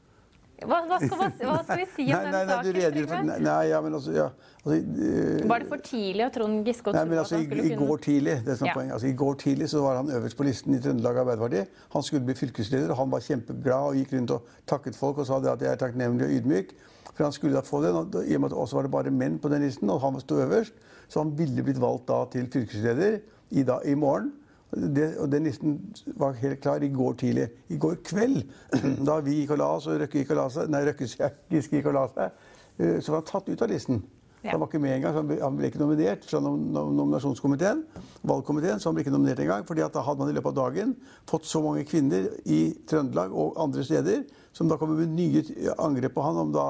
Hva, 0.56 0.78
hva, 0.88 0.96
skal, 1.02 1.18
hva, 1.44 1.56
skal, 1.66 1.80
vi 1.82 1.86
si 1.92 2.04
om 2.16 2.22
nei, 2.24 2.30
den 2.32 2.48
saken? 2.48 2.76
Nei, 2.80 3.02
for, 3.10 3.26
nei, 3.44 3.56
ja, 3.68 3.80
men 3.84 3.96
altså, 3.98 4.14
ja, 4.16 4.30
altså 4.62 4.78
uh, 4.78 5.42
Var 5.50 5.62
det 5.62 5.68
for 5.68 5.82
tidlig 5.84 6.24
å 6.24 6.28
Trond 6.32 6.70
Giske 6.70 6.94
tro 6.94 7.02
men 7.10 7.20
altså, 7.20 7.40
i, 7.42 7.48
kunne 7.50 7.66
I 7.66 7.76
går 7.76 8.00
tidlig 8.06 8.36
det 8.46 8.56
som 8.56 8.64
er 8.64 8.70
ja. 8.70 8.76
poenget. 8.78 8.94
Altså, 8.96 9.10
I 9.10 9.18
går 9.20 9.36
tidlig 9.42 9.68
så 9.74 9.82
var 9.84 10.00
han 10.00 10.14
øverst 10.16 10.38
på 10.38 10.46
listen 10.48 10.78
i 10.78 10.80
Trøndelag 10.80 11.20
Arbeiderparti. 11.26 11.82
Han 11.92 12.06
skulle 12.08 12.24
bli 12.30 12.38
fylkesleder, 12.40 12.94
og 12.94 13.02
han 13.02 13.12
var 13.12 13.26
kjempeglad 13.26 13.90
og 13.90 14.00
gikk 14.00 14.16
rundt 14.16 14.32
og 14.38 14.56
takket 14.72 14.96
folk 14.96 15.20
og 15.20 15.28
sa 15.28 15.42
det 15.44 15.52
at 15.52 15.66
jeg 15.66 15.74
er 15.74 15.82
takknemlig 15.84 16.24
og 16.24 16.34
ydmyk. 16.38 16.72
For 17.10 17.26
han 17.26 17.36
skulle 17.36 17.56
da 17.56 17.64
få 17.64 17.82
det, 17.84 17.92
og 17.92 18.16
I 18.24 18.38
og 18.38 18.46
med 18.46 18.54
at 18.54 18.58
også 18.64 18.80
var 18.80 18.88
det 18.88 18.94
bare 18.96 19.12
menn 19.12 19.36
på 19.42 19.52
den 19.52 19.64
listen, 19.64 19.92
og 19.92 20.00
han 20.04 20.16
sto 20.24 20.40
øverst, 20.40 20.76
så 21.08 21.22
han 21.22 21.34
ville 21.38 21.64
blitt 21.64 21.80
valgt 21.82 22.08
da 22.10 22.24
til 22.32 22.48
fylkesleder 22.52 23.20
i, 23.50 23.62
da, 23.66 23.80
i 23.84 23.94
morgen. 23.94 24.32
Det, 24.76 25.12
og 25.22 25.30
den 25.30 25.46
listen 25.46 25.76
var 26.18 26.34
helt 26.40 26.60
klar 26.60 26.82
i 26.82 26.90
går 26.92 27.14
tidlig. 27.20 27.46
I 27.72 27.78
går 27.80 28.00
kveld, 28.04 28.42
da 29.08 29.20
vi 29.24 29.40
gikk 29.40 29.54
og 29.54 29.62
la 29.62 29.70
oss, 29.78 29.86
og 29.86 30.00
Røkke 30.02 30.20
gikk 30.20 30.34
og 30.34 30.40
la 30.40 30.50
seg, 30.52 30.72
nei, 30.72 30.82
Røkke 30.88 31.06
Giske 31.06 31.78
gikk 31.78 31.88
og 31.92 31.96
la 31.96 32.04
seg, 32.12 32.44
eh, 32.82 32.98
så 33.00 33.14
var 33.14 33.22
han 33.22 33.30
tatt 33.30 33.50
ut 33.52 33.62
av 33.62 33.72
listen. 33.72 34.02
Ja. 34.42 34.52
Han 34.52 34.60
var 34.62 34.68
ikke 34.68 34.82
med 34.82 34.94
engang, 34.94 35.14
han 35.40 35.56
ble 35.58 35.70
ikke 35.70 35.80
nominert 35.80 36.26
fra 36.28 36.38
nominasjonskomiteen. 36.38 37.82
valgkomiteen, 38.22 38.78
så 38.78 38.90
han 38.90 38.98
ble 38.98 39.02
ikke 39.02 39.14
nominert 39.14 39.40
engang, 39.42 39.64
fordi 39.66 39.86
da 39.94 40.02
hadde 40.06 40.22
man 40.22 40.30
i 40.30 40.36
løpet 40.36 40.52
av 40.52 40.58
dagen 40.60 40.92
fått 41.26 41.48
så 41.50 41.62
mange 41.64 41.86
kvinner 41.88 42.28
i 42.44 42.60
Trøndelag 42.86 43.34
og 43.34 43.56
andre 43.62 43.82
steder 43.86 44.22
som 44.54 44.70
da 44.70 44.78
kommer 44.78 45.00
med 45.00 45.16
nye 45.16 45.42
angrep 45.82 46.14
på 46.14 46.24
han 46.24 46.38
om 46.44 46.52
da 46.54 46.68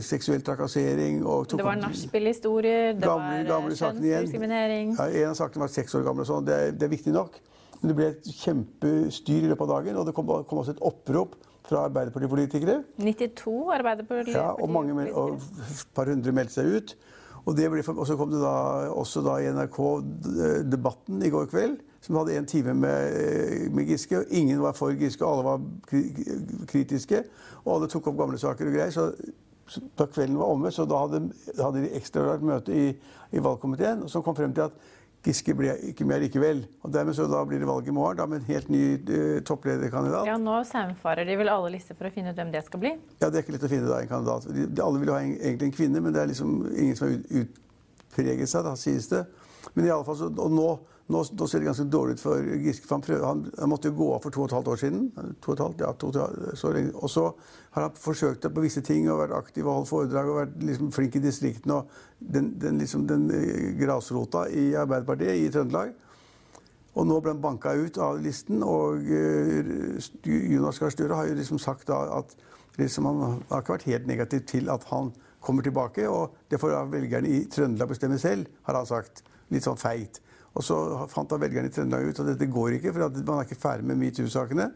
seksuell 0.00 0.42
trakassering. 0.44 1.20
og 1.26 1.50
det 1.50 1.64
var 1.64 1.76
nachspiel-historier, 1.80 2.94
det 2.96 3.02
gamle, 3.04 3.42
var 3.48 3.66
eh, 3.68 3.76
kjønnsdiskriminering. 3.76 4.94
Ja, 4.96 5.08
en 5.22 5.34
av 5.34 5.36
sakene 5.36 5.66
var 5.66 5.72
seks 5.72 5.94
år 5.98 6.06
gammel. 6.06 6.24
og 6.24 6.30
sånn. 6.30 6.46
Det, 6.46 6.78
det, 6.78 6.88
er 6.88 6.94
viktig 6.94 7.12
nok. 7.12 7.36
Men 7.80 7.90
det 7.90 7.96
ble 7.98 8.06
et 8.14 8.30
kjempestyr 8.40 9.44
i 9.44 9.50
løpet 9.50 9.66
av 9.66 9.74
dagen, 9.74 9.98
og 10.00 10.08
det 10.08 10.16
kom, 10.16 10.32
kom 10.48 10.62
også 10.62 10.76
et 10.76 10.82
opprop 10.86 11.36
fra 11.66 11.84
Arbeiderpartipolitikere. 11.90 12.80
92 13.02 13.56
Arbeiderpartipolitikere. 13.76 14.46
Ja, 14.46 14.54
og, 14.54 14.70
mange, 14.72 14.96
og 15.12 15.36
et 15.66 15.86
par 15.94 16.08
hundre 16.08 16.32
meldte 16.32 16.60
seg 16.60 16.72
ut. 16.72 16.96
Og, 17.46 17.54
ble, 17.54 17.82
og, 17.92 18.06
så 18.08 18.16
kom 18.18 18.32
det 18.32 18.40
da 18.42 18.54
også 18.90 19.22
da 19.22 19.36
i 19.38 19.50
NRK 19.54 19.76
Debatten 20.66 21.20
i 21.22 21.30
går 21.30 21.46
kveld, 21.52 21.76
som 22.02 22.18
hadde 22.18 22.38
en 22.40 22.48
time 22.48 22.74
med, 22.74 23.70
med 23.74 23.90
Giske. 23.92 24.18
og 24.18 24.32
Ingen 24.34 24.62
var 24.62 24.74
for 24.78 24.94
Giske, 24.98 25.26
alle 25.26 25.44
var 25.46 25.60
kritiske. 26.70 27.22
Og 27.64 27.76
alle 27.76 27.90
tok 27.90 28.10
opp 28.10 28.18
gamle 28.18 28.40
saker 28.40 28.70
og 28.70 28.78
greier. 28.78 28.94
så 28.94 29.10
da 29.98 30.06
kvelden 30.06 30.38
var 30.38 30.52
omme, 30.54 30.70
så 30.72 30.86
da 30.88 30.98
hadde, 31.04 31.22
hadde 31.58 31.82
de 31.84 31.94
ekstraordinært 31.98 32.46
møte 32.46 32.74
i, 32.74 32.90
i, 33.32 33.42
valgkomiteen 33.42 34.06
som 34.10 34.24
kom 34.26 34.36
frem 34.38 34.54
til 34.56 34.68
at 34.68 34.92
Giske 35.26 35.56
ble 35.58 35.72
ikke 35.88 36.04
med 36.06 36.20
likevel. 36.22 36.60
Og 36.86 36.92
dermed 36.94 37.16
så 37.18 37.24
da 37.26 37.40
blir 37.48 37.58
det 37.58 37.66
valg 37.66 37.88
i 37.90 37.94
morgen 37.94 38.20
da 38.20 38.28
med 38.30 38.44
en 38.44 38.46
helt 38.46 38.68
ny 38.70 38.82
uh, 38.94 39.40
topplederkandidat. 39.42 40.28
Ja, 40.28 40.36
Nå 40.38 40.60
saumfarer 40.68 41.26
de 41.26 41.34
vel 41.40 41.50
alle 41.50 41.72
lister 41.74 41.98
for 41.98 42.06
å 42.06 42.12
finne 42.14 42.30
ut 42.30 42.38
hvem 42.38 42.52
det 42.54 42.62
skal 42.68 42.82
bli? 42.84 42.92
Ja, 43.18 43.26
det 43.26 43.40
er 43.40 43.42
ikke 43.42 43.56
lett 43.56 43.66
å 43.66 43.72
finne 43.72 43.90
da 43.90 43.98
en 44.04 44.12
kandidat. 44.12 44.46
De, 44.46 44.68
de, 44.70 44.84
alle 44.84 45.02
vil 45.02 45.10
jo 45.10 45.16
ha 45.16 45.24
en, 45.24 45.32
egentlig 45.40 45.72
en 45.72 45.74
kvinne, 45.80 46.02
men 46.04 46.14
det 46.14 46.22
er 46.22 46.30
liksom 46.30 46.52
ingen 46.70 47.00
som 47.00 47.10
har 47.10 47.42
utpreget 47.42 48.52
seg, 48.52 48.68
da, 48.68 48.76
sies 48.78 49.10
det. 49.10 49.24
Men 49.72 49.88
i 49.88 49.90
alle 49.96 50.06
fall 50.06 50.20
så, 50.20 50.30
og 50.30 50.54
nå 50.54 50.68
nå, 51.06 51.20
nå, 51.38 51.46
ser 51.46 51.62
det 51.62 51.68
ganske 51.68 51.86
dårlig 51.90 52.16
ut 52.16 52.22
for 52.24 52.48
Giske. 52.64 52.88
Han, 52.90 53.04
han, 53.22 53.42
han, 53.58 53.70
måtte 53.70 53.92
jo 53.92 53.98
gå 54.00 54.08
av 54.16 54.24
for 54.24 54.34
to 54.34 54.42
og 54.42 54.48
et 54.48 54.56
halvt 54.56 54.70
år 54.72 54.80
siden. 54.80 55.04
To 55.14 55.52
og, 55.52 55.54
et 55.54 55.62
halvt, 55.62 55.84
ja, 55.84 55.92
to, 56.02 56.10
så 56.58 56.72
lenge. 56.74 56.94
og 56.98 57.12
så 57.12 57.26
har 57.76 57.86
han 57.86 58.00
forsøkt 58.00 58.48
på 58.48 58.64
visse 58.64 58.82
ting 58.82 59.06
og 59.10 59.20
vært 59.20 59.36
aktiv 59.36 59.66
og 59.66 59.82
holdt 59.82 59.90
foredrag 59.92 60.32
og 60.32 60.40
vært 60.40 60.56
liksom 60.66 60.90
flink 60.96 61.18
i 61.18 61.22
distriktene. 61.22 61.78
og 61.78 62.18
Den, 62.18 62.50
den, 62.58 62.80
liksom, 62.82 63.06
den 63.06 63.30
eh, 63.30 63.70
grasrota 63.78 64.46
i 64.50 64.72
Arbeiderpartiet 64.74 65.44
i 65.44 65.52
Trøndelag. 65.54 65.94
Og 66.96 67.06
nå 67.06 67.20
ble 67.20 67.34
han 67.34 67.44
banka 67.44 67.76
ut 67.76 67.98
av 68.00 68.18
listen, 68.24 68.62
og 68.64 69.04
uh, 69.04 69.98
Jonas 70.24 70.80
Gahr 70.80 70.94
Støre 70.94 71.18
har 71.18 71.28
jo 71.28 71.36
liksom 71.36 71.60
sagt 71.60 71.92
at 71.92 72.32
liksom, 72.80 73.06
han 73.10 73.42
har 73.50 73.60
ikke 73.60 73.76
vært 73.76 73.90
helt 73.90 74.08
negativ 74.08 74.46
til 74.48 74.72
at 74.72 74.88
han 74.88 75.12
kommer 75.44 75.62
tilbake. 75.62 76.08
Og 76.08 76.34
det 76.50 76.58
får 76.58 76.78
velgerne 76.90 77.30
i 77.30 77.44
Trøndelag 77.52 77.92
bestemme 77.92 78.18
selv, 78.18 78.48
har 78.66 78.80
han 78.80 78.88
sagt. 78.88 79.22
Litt 79.52 79.68
sånn 79.68 79.78
feigt. 79.78 80.22
Og 80.56 80.64
så 80.64 80.76
fant 81.12 81.28
da 81.28 81.38
velgerne 81.40 81.68
i 81.68 81.72
Trøndelag 81.74 82.10
ut 82.10 82.20
at 82.22 82.30
dette 82.32 82.48
går 82.48 82.78
ikke, 82.78 82.94
for 82.94 83.18
man 83.20 83.40
er 83.40 83.48
ikke 83.48 83.60
ferdig 83.60 83.88
med 83.88 84.00
metoo-sakene. 84.00 84.70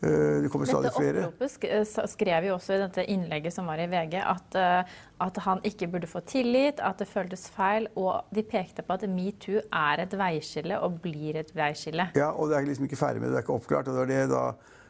Eh, 0.00 0.42
det 0.42 0.48
kommer 0.52 0.68
stadig 0.70 0.92
flere. 0.94 1.24
Dette 1.26 1.32
oppropet 1.32 2.10
skrev 2.12 2.46
jo 2.46 2.54
også 2.54 2.76
i 2.76 2.80
dette 2.84 3.04
innlegget 3.10 3.52
som 3.52 3.66
var 3.66 3.82
i 3.82 3.88
VG, 3.90 4.14
at, 4.22 4.56
eh, 4.56 4.96
at, 5.26 5.40
han 5.44 5.60
ikke 5.66 5.90
burde 5.90 6.06
få 6.06 6.22
tillit, 6.22 6.80
at 6.80 7.02
det 7.02 7.08
føltes 7.10 7.48
feil. 7.50 7.90
Og 7.98 8.30
de 8.34 8.44
pekte 8.46 8.86
på 8.86 8.94
at 8.94 9.04
metoo 9.10 9.60
er 9.60 10.04
et 10.04 10.18
veiskille 10.18 10.78
og 10.80 11.00
blir 11.02 11.40
et 11.42 11.50
veiskille. 11.56 12.10
Ja, 12.16 12.30
og 12.30 12.48
det 12.48 12.58
er 12.58 12.68
liksom 12.70 12.86
ikke 12.86 13.00
ferdig 13.00 13.20
med 13.20 13.28
det. 13.28 13.36
Det 13.36 13.42
er 13.42 13.48
ikke 13.48 13.58
oppklart. 13.58 13.88
og 13.88 13.94
det 13.94 14.04
var 14.06 14.12
det 14.14 14.24
da 14.32 14.44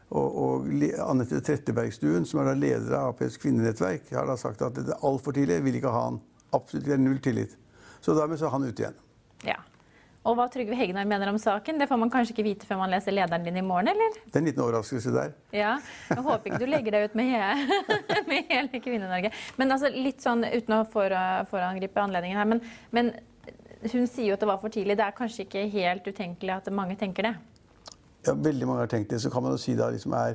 og, 0.09 0.37
og 0.41 0.85
Anette 1.05 1.41
Trettebergstuen, 1.45 2.25
som 2.25 2.41
er 2.41 2.49
da 2.49 2.55
leder 2.57 2.95
av 2.97 3.11
Aps 3.13 3.37
kvinnenettverk, 3.41 4.07
har 4.17 4.29
da 4.29 4.39
sagt 4.41 4.63
at 4.65 4.77
det 4.77 4.89
er 4.95 5.05
altfor 5.05 5.37
tidlig. 5.37 5.61
Vil 5.67 5.81
ikke 5.81 5.93
ha 5.93 6.07
han. 6.07 6.21
Absolutt 6.57 6.87
det 6.87 6.95
er 6.97 7.03
null 7.03 7.19
tillit. 7.21 7.59
Så 8.01 8.15
dermed 8.17 8.41
så 8.41 8.49
er 8.49 8.55
han 8.55 8.65
ute 8.65 8.85
igjen. 8.85 9.03
Ja. 9.45 9.59
Og 10.27 10.35
hva 10.37 10.49
Trygve 10.51 10.77
Hegnar 10.77 11.07
mener 11.09 11.31
om 11.31 11.39
saken, 11.41 11.79
det 11.79 11.87
får 11.89 12.01
man 12.03 12.11
kanskje 12.13 12.35
ikke 12.35 12.45
vite 12.49 12.67
før 12.69 12.81
man 12.81 12.91
leser 12.91 13.15
lederen 13.15 13.47
din 13.47 13.61
i 13.61 13.65
morgen, 13.65 13.89
eller? 13.93 14.17
Det 14.27 14.35
er 14.35 14.43
en 14.43 14.49
liten 14.51 14.65
overraskelse 14.65 15.13
der. 15.15 15.33
Ja, 15.55 15.77
Jeg 16.11 16.25
håper 16.27 16.51
ikke 16.51 16.61
du 16.65 16.67
legger 16.69 16.97
deg 16.97 17.07
ut 17.09 17.15
med, 17.19 17.31
hele, 17.31 17.79
med 18.31 18.51
hele 18.51 18.83
Kvinne-Norge. 18.83 19.31
Men 19.61 19.77
altså, 19.77 19.93
litt 19.95 20.25
sånn, 20.25 20.43
uten 20.45 20.75
å 20.75 20.83
forangripe 20.91 22.03
anledningen 22.03 22.41
her, 22.41 22.51
men, 22.51 22.63
men, 22.91 23.15
hun 23.87 24.09
sier 24.11 24.33
jo 24.33 24.35
at 24.35 24.43
det 24.43 24.51
var 24.51 24.59
for 24.59 24.75
tidlig. 24.75 24.99
Det 24.99 25.07
er 25.07 25.15
kanskje 25.15 25.45
ikke 25.47 25.65
helt 25.71 26.07
utenkelig 26.11 26.57
at 26.57 26.71
mange 26.75 26.99
tenker 26.99 27.29
det? 27.29 27.35
Ja, 28.27 28.35
veldig 28.35 28.67
mange 28.67 28.83
har 28.83 28.91
tenkt 28.91 29.13
det. 29.15 29.21
Så 29.23 29.31
kan 29.31 29.45
man 29.45 29.55
jo 29.55 29.61
si 29.63 29.77
da 29.79 29.87
liksom 29.95 30.17
er 30.19 30.35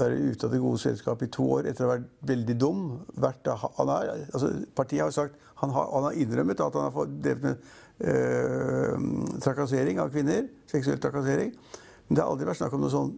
være 0.00 0.16
ute 0.32 0.46
av 0.46 0.54
det 0.54 0.60
gode 0.62 0.80
selskapet 0.80 1.28
i 1.28 1.32
to 1.34 1.44
år 1.58 1.68
etter 1.68 1.84
å 1.84 1.90
ha 1.90 1.96
vært 1.98 2.06
veldig 2.24 2.56
dum. 2.56 2.84
Vært, 3.20 3.50
han 3.52 3.92
er, 3.92 4.12
altså, 4.32 4.50
partiet 4.76 5.04
har 5.04 5.12
jo 5.12 5.18
sagt 5.18 5.40
han 5.60 5.70
har, 5.70 5.90
han 5.92 6.08
har 6.08 6.16
innrømmet 6.24 6.60
at 6.60 6.76
han 6.76 6.88
har 6.88 7.12
drevet 7.24 7.44
med 7.44 7.68
trakassering 9.44 10.00
av 10.02 10.10
kvinner. 10.10 10.48
Seksuell 10.70 10.98
trakassering. 11.02 11.52
Men 12.08 12.16
det 12.16 12.24
har 12.24 12.32
aldri 12.32 12.48
vært 12.48 12.58
snakk 12.58 12.74
om 12.76 12.82
noe 12.84 12.92
sånn 12.92 13.14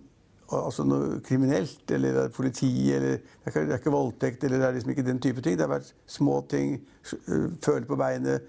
altså 0.55 0.85
noe 0.87 1.21
kriminelt, 1.27 1.91
eller 1.91 2.29
politi, 2.35 2.93
eller 2.95 3.17
det 3.17 3.47
er, 3.47 3.51
ikke, 3.51 3.65
det 3.67 3.75
er 3.75 3.81
ikke 3.81 3.95
voldtekt, 3.95 4.45
eller 4.45 4.63
det 4.63 4.69
er 4.69 4.77
liksom 4.77 4.93
ikke 4.95 5.07
den 5.07 5.19
type 5.23 5.43
ting. 5.43 5.57
Det 5.59 5.67
har 5.67 5.73
vært 5.73 5.91
små 6.07 6.39
ting. 6.51 6.79
Øh, 7.13 7.49
føle 7.65 7.89
på 7.89 7.99
beinet, 7.99 8.47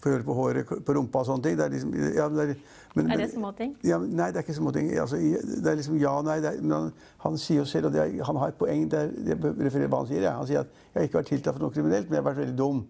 føle 0.00 0.24
på 0.24 0.34
håret, 0.34 0.66
på 0.66 0.96
rumpa 0.96 1.22
og 1.22 1.30
sånne 1.30 1.46
ting. 1.46 1.58
Det 1.58 1.66
er 1.66 1.74
liksom, 1.76 1.94
ja, 2.16 2.28
det 2.32 2.44
er, 2.44 2.54
men, 2.96 3.10
er 3.12 3.22
det 3.22 3.30
småting? 3.30 3.74
Ja, 3.86 4.00
nei, 4.00 4.30
det 4.32 4.40
er 4.40 4.46
ikke 4.46 4.58
småting. 4.58 4.90
Altså, 4.98 5.20
det 5.20 5.70
er 5.70 5.78
liksom 5.78 5.98
ja 6.00 6.16
og 6.18 6.26
nei. 6.26 6.38
Er, 6.40 6.58
men 6.62 6.74
han, 6.74 6.92
han, 7.22 7.38
sier 7.38 7.62
jo 7.62 7.68
selv, 7.68 7.92
og 7.92 7.98
er, 8.00 8.16
han 8.26 8.40
har 8.42 8.54
et 8.54 8.58
poeng 8.58 8.88
der, 8.90 9.12
jeg 9.28 9.38
refererer 9.38 9.92
hva 9.92 10.02
han 10.02 10.10
sier. 10.10 10.24
Ja. 10.24 10.36
Han 10.40 10.48
sier 10.48 10.64
at 10.64 10.72
jeg 10.94 11.00
har 11.00 11.10
ikke 11.10 11.20
vært 11.20 11.34
tiltalt 11.34 11.58
for 11.58 11.66
noe 11.66 11.76
kriminelt, 11.76 12.08
men 12.08 12.18
jeg 12.18 12.24
har 12.24 12.30
vært 12.32 12.42
veldig 12.42 12.58
dum. 12.58 12.86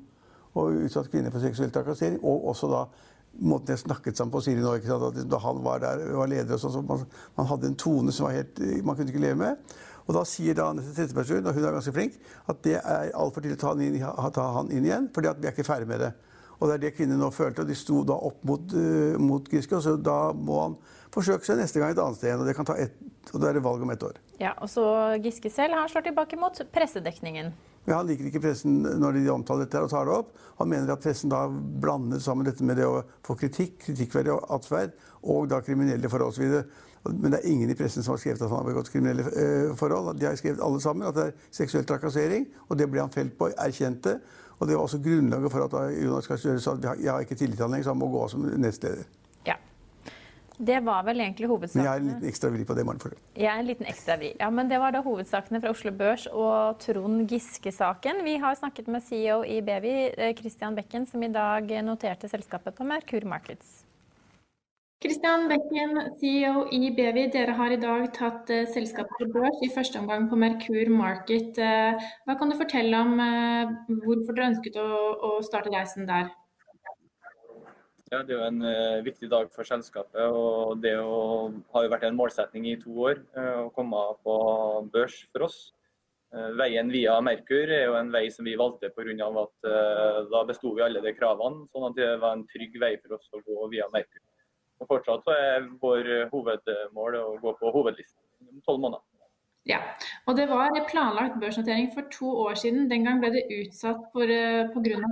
Og 0.56 0.84
utsatt 0.86 1.10
kvinner 1.12 1.34
for 1.34 1.44
seksuell 1.44 1.72
trakassering. 1.74 2.18
Og 2.22 2.48
også 2.52 2.70
da 2.72 2.86
måten 3.38 3.74
jeg 3.74 3.84
snakket 3.84 4.18
sammen 4.18 4.32
på, 4.34 4.42
Siri 4.44 4.62
nå. 4.62 4.78
Ikke 4.78 4.90
sant? 4.90 5.04
At 5.10 5.30
da 5.30 5.42
han 5.42 5.60
var 5.64 5.82
der, 5.84 6.06
var 6.16 6.30
leder 6.30 6.56
og 6.56 6.62
sånn, 6.62 6.74
så 6.78 6.84
man, 6.84 7.04
man, 7.36 7.50
hadde 7.50 7.70
en 7.70 7.78
tone 7.78 8.14
som 8.14 8.30
helt, 8.32 8.60
man 8.84 8.98
kunne 8.98 9.12
ikke 9.12 9.22
leve 9.22 9.40
med. 9.42 9.76
Og 10.08 10.16
da 10.16 10.22
sier 10.24 10.56
da 10.56 10.70
Anette 10.72 10.94
Trettebergstuen, 10.96 11.44
og 11.44 11.52
hun 11.52 11.66
er 11.68 11.74
ganske 11.76 11.92
flink, 11.92 12.16
at 12.48 12.62
det 12.64 12.78
er 12.78 13.10
altfor 13.12 13.44
tidlig 13.44 13.58
å 13.58 13.64
ta 13.66 13.74
han, 13.74 13.84
inn, 13.84 14.00
ta 14.32 14.46
han 14.56 14.72
inn 14.72 14.88
igjen, 14.88 15.10
fordi 15.12 15.34
vi 15.36 15.50
er 15.50 15.52
ikke 15.52 15.68
ferdig 15.68 15.90
med 15.90 16.00
det. 16.06 16.14
Og 16.58 16.66
det 16.66 16.74
er 16.74 16.82
det 16.86 16.94
kvinnene 16.96 17.20
nå 17.20 17.28
følte. 17.30 17.62
og 17.62 17.70
De 17.70 17.76
sto 17.78 18.00
da 18.08 18.16
opp 18.28 18.40
mot, 18.48 18.72
uh, 18.74 19.14
mot 19.22 19.46
Giske. 19.52 19.76
og 19.76 19.84
så 19.84 19.94
Da 19.96 20.32
må 20.34 20.58
han 20.64 20.76
forsøke 21.14 21.46
seg 21.46 21.60
neste 21.60 21.78
gang 21.78 21.94
et 21.94 22.02
annet 22.02 22.18
sted. 22.18 22.34
og 22.34 22.46
det 22.48 22.56
kan 22.56 22.66
ta 22.66 22.74
et, 22.74 22.96
og 23.32 23.40
Da 23.40 23.48
er 23.48 23.58
det 23.58 23.62
valg 23.62 23.82
om 23.82 23.90
ett 23.90 24.02
år. 24.02 24.18
Ja, 24.40 24.54
og 24.58 24.68
så 24.72 24.82
Giske 25.22 25.50
selv 25.50 25.78
han 25.78 25.88
slår 25.88 26.08
tilbake 26.08 26.36
mot 26.40 26.58
pressedekningen. 26.72 27.52
Ja, 27.88 27.96
Han 27.96 28.08
liker 28.10 28.26
ikke 28.28 28.42
pressen 28.44 28.82
når 28.84 29.16
de 29.16 29.30
omtaler 29.32 29.64
dette 29.64 29.80
og 29.80 29.88
tar 29.88 30.04
det 30.04 30.16
opp. 30.18 30.34
Han 30.58 30.68
mener 30.68 30.92
at 30.92 31.00
pressen 31.00 31.32
da 31.32 31.46
blander 31.48 32.20
sammen 32.20 32.44
dette 32.44 32.66
med 32.66 32.76
det 32.76 32.84
å 32.84 33.00
få 33.24 33.36
kritikk, 33.40 33.78
kritikkverdig 33.86 34.34
atferd, 34.52 34.92
og 35.22 35.48
da 35.48 35.62
kriminelle 35.64 36.10
forhold 36.12 36.34
osv. 36.34 36.58
Men 37.08 37.32
det 37.32 37.38
er 37.38 37.48
ingen 37.48 37.70
i 37.72 37.76
pressen 37.78 38.04
som 38.04 38.12
har 38.12 38.20
skrevet 38.20 38.42
at 38.42 38.50
han 38.50 38.60
har 38.60 38.66
begått 38.68 38.90
kriminelle 38.92 39.24
uh, 39.24 39.76
forhold. 39.78 40.18
De 40.20 40.28
har 40.28 40.36
skrevet 40.36 40.60
alle 40.64 40.82
sammen 40.84 41.08
at 41.08 41.16
det 41.16 41.30
er 41.30 41.46
seksuell 41.62 41.88
trakassering, 41.88 42.44
og 42.68 42.76
det 42.76 42.90
ble 42.92 43.00
han 43.00 43.14
felt 43.14 43.38
på, 43.38 43.48
erkjente. 43.56 44.18
Og 44.58 44.66
det 44.68 44.76
var 44.76 44.84
også 44.84 45.00
grunnlaget 45.00 45.54
for 45.54 45.64
at 45.64 45.94
Jonas 45.94 46.28
Gahr 46.28 46.42
Støre 46.42 46.60
sa 46.60 46.74
at 46.76 46.90
jeg 46.98 47.12
har 47.12 47.24
ikke 47.24 47.38
tillit 47.38 47.56
til 47.56 47.64
ham 47.64 47.72
lenger, 47.72 47.88
så 47.88 47.94
han 47.94 48.02
må 48.02 48.10
gå 48.12 48.24
av 48.26 48.32
som 48.34 48.44
nestleder. 48.58 49.06
Det 50.58 50.80
var 50.82 51.04
vel 51.06 51.22
egentlig 51.22 51.48
hovedsakene. 51.50 51.82
Men 51.82 51.86
jeg 51.86 51.92
har 51.92 52.02
en 52.02 52.08
liten 52.10 52.28
ekstra 52.28 52.50
vri 52.50 52.64
på 52.66 52.74
det. 52.74 52.84
morgenforholdet. 52.88 53.24
Jeg 53.38 53.50
er 53.52 53.62
en 53.62 53.68
liten 53.70 53.90
ekstra 53.90 54.16
vri. 54.18 54.32
Ja, 54.40 54.50
men 54.50 54.70
det 54.70 54.80
var 54.82 54.94
da 54.94 55.02
hovedsakene 55.06 55.60
fra 55.62 55.70
Oslo 55.70 55.92
Børs 55.94 56.26
og 56.32 56.80
Trond 56.82 57.26
Giske-saken. 57.30 58.24
Vi 58.26 58.38
har 58.42 58.58
snakket 58.58 58.88
med 58.90 59.06
CEO 59.06 59.44
i 59.46 59.60
Bevi, 59.62 59.96
eh, 60.16 60.34
Christian 60.34 60.74
Bekken, 60.74 61.06
som 61.06 61.22
i 61.22 61.28
dag 61.28 61.70
noterte 61.86 62.28
selskapet 62.28 62.74
på 62.74 62.84
Merkur 62.84 63.24
Markets. 63.24 63.84
Kristian 64.98 65.44
Bekken, 65.46 65.98
CEO 66.18 66.64
i 66.74 66.90
Bevi. 66.90 67.28
Dere 67.30 67.52
har 67.54 67.70
i 67.70 67.78
dag 67.78 68.08
tatt 68.16 68.48
uh, 68.50 68.64
selskapet 68.66 69.20
på 69.20 69.28
børs 69.36 69.60
i 69.62 69.70
første 69.70 70.00
omgang 70.00 70.24
på 70.26 70.34
Merkur 70.34 70.90
Market. 70.90 71.54
Uh, 71.54 72.08
hva 72.26 72.34
kan 72.34 72.50
du 72.50 72.56
fortelle 72.58 72.98
om 72.98 73.12
uh, 73.22 73.70
hvorfor 73.86 74.34
dere 74.34 74.48
ønsket 74.50 74.80
å, 74.82 74.88
å, 75.22 75.30
starte 75.46 75.70
reisen 75.70 76.08
der? 76.10 76.32
Ja, 78.08 78.22
Det 78.24 78.32
er 78.32 78.38
jo 78.38 78.44
en 78.46 79.04
viktig 79.04 79.28
dag 79.28 79.50
for 79.52 79.68
selskapet. 79.68 80.20
og 80.22 80.80
Det 80.80 80.94
jo, 80.94 81.52
har 81.74 81.84
jo 81.84 81.90
vært 81.92 82.06
en 82.08 82.16
målsetning 82.16 82.64
i 82.70 82.78
to 82.80 82.94
år 83.04 83.20
å 83.36 83.68
komme 83.74 84.00
på 84.24 84.36
børs 84.92 85.26
for 85.32 85.44
oss. 85.44 85.58
Veien 86.32 86.88
via 86.92 87.18
Merkur 87.20 87.68
er 87.68 87.84
jo 87.86 87.96
en 87.98 88.12
vei 88.12 88.28
som 88.32 88.44
vi 88.44 88.56
valgte 88.56 88.90
pga. 88.96 89.28
at 89.42 90.30
da 90.30 90.44
besto 90.44 90.74
vi 90.74 90.82
alle 90.82 91.02
de 91.02 91.12
kravene. 91.12 91.68
sånn 91.68 91.90
at 91.90 91.96
det 91.96 92.20
var 92.20 92.32
en 92.32 92.46
trygg 92.46 92.80
vei 92.80 92.96
for 92.96 93.16
oss 93.16 93.28
å 93.32 93.44
gå 93.44 93.68
via 93.70 93.84
Merkur. 93.92 94.24
Og 94.80 94.88
fortsatt 94.88 95.28
er 95.28 95.68
vår 95.80 96.30
hovedmål 96.30 97.14
å 97.20 97.40
gå 97.40 97.58
på 97.58 97.72
hovedlisten 97.72 98.24
om 98.48 98.60
tolv 98.64 98.80
måneder. 98.80 99.07
Ja, 99.68 99.82
og 100.26 100.36
Det 100.36 100.46
var 100.48 100.72
planlagt 100.88 101.40
børsnotering 101.40 101.90
for 101.92 102.08
to 102.12 102.28
år 102.46 102.54
siden. 102.56 102.88
Den 102.90 103.04
gang 103.04 103.18
ble 103.20 103.28
det 103.34 103.48
utsatt 103.52 104.00
pga. 104.14 104.64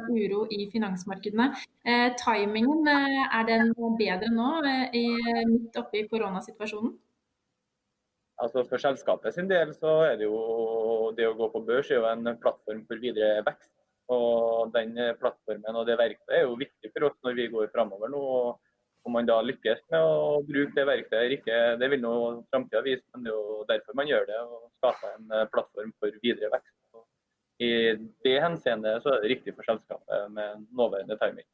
uro 0.09 0.47
i 0.51 0.71
finansmarkedene. 0.73 1.53
Eh, 1.85 2.09
timingen, 2.17 2.89
eh, 2.89 3.39
er 3.39 3.45
den 3.45 3.75
bedre 3.75 4.31
nå, 4.33 4.65
eh, 4.65 4.89
i, 4.95 5.07
midt 5.47 5.77
oppe 5.77 5.99
i 5.99 6.09
koronasituasjonen? 6.09 6.97
Altså 8.41 8.67
For 8.69 8.79
selskapet 8.79 9.35
sin 9.35 9.49
del 9.49 9.75
så 9.75 10.13
er 10.13 10.17
det 10.17 10.25
jo 10.25 11.13
det 11.17 11.27
å 11.27 11.37
gå 11.37 11.53
på 11.53 11.65
børs 11.67 11.91
er 11.91 11.97
jo 11.97 12.07
en 12.07 12.25
plattform 12.41 12.87
for 12.87 12.97
videre 12.97 13.45
vekst. 13.45 13.71
Og 14.09 14.73
Den 14.73 14.95
plattformen 15.21 15.77
og 15.77 15.87
det 15.87 15.99
verktøyet 15.99 16.39
er 16.39 16.43
jo 16.43 16.57
viktig 16.57 16.93
for 16.93 17.11
oss 17.11 17.17
når 17.25 17.35
vi 17.35 17.49
går 17.49 17.69
framover 17.75 18.09
nå. 18.09 18.57
Om 19.07 19.15
man 19.15 19.29
da 19.29 19.37
lykkes 19.47 19.85
med 19.93 20.03
å 20.03 20.41
bruke 20.47 20.75
det 20.75 20.87
verktøyet 20.89 21.21
eller 21.21 21.37
ikke, 21.37 21.59
det 21.79 21.91
vil 21.93 22.03
nå 22.03 22.15
framtida 22.51 22.83
vise. 22.83 23.05
Men 23.15 23.27
det 23.27 23.31
er 23.31 23.37
jo 23.39 23.61
derfor 23.69 23.99
man 23.99 24.11
gjør 24.11 24.27
det, 24.31 24.41
og 24.43 24.65
skaper 24.81 25.13
en 25.15 25.37
eh, 25.37 25.47
plattform 25.53 25.93
for 26.01 26.19
videre 26.25 26.51
vekst. 26.57 26.75
I 27.63 27.71
det 28.27 28.35
henseende 28.43 28.99
så 29.01 29.15
er 29.15 29.23
det 29.23 29.31
riktig 29.33 29.55
for 29.57 29.65
selskapet 29.65 30.33
med 30.35 30.67
nåværende 30.77 31.17
timing. 31.23 31.47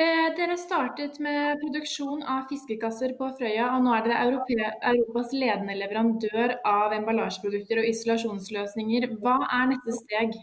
Eh, 0.00 0.28
dere 0.38 0.56
startet 0.58 1.18
med 1.22 1.60
produksjon 1.60 2.22
av 2.22 2.46
fiskekasser 2.50 3.12
på 3.18 3.28
Frøya, 3.38 3.68
og 3.76 3.84
nå 3.84 3.94
er 3.94 4.06
dere 4.06 4.70
Europas 4.92 5.34
ledende 5.36 5.76
leverandør 5.76 6.56
av 6.66 6.94
emballasjeprodukter 6.96 7.82
og 7.82 7.90
isolasjonsløsninger. 7.90 9.10
Hva 9.20 9.36
er 9.58 9.68
neste 9.74 9.98
steg? 9.98 10.38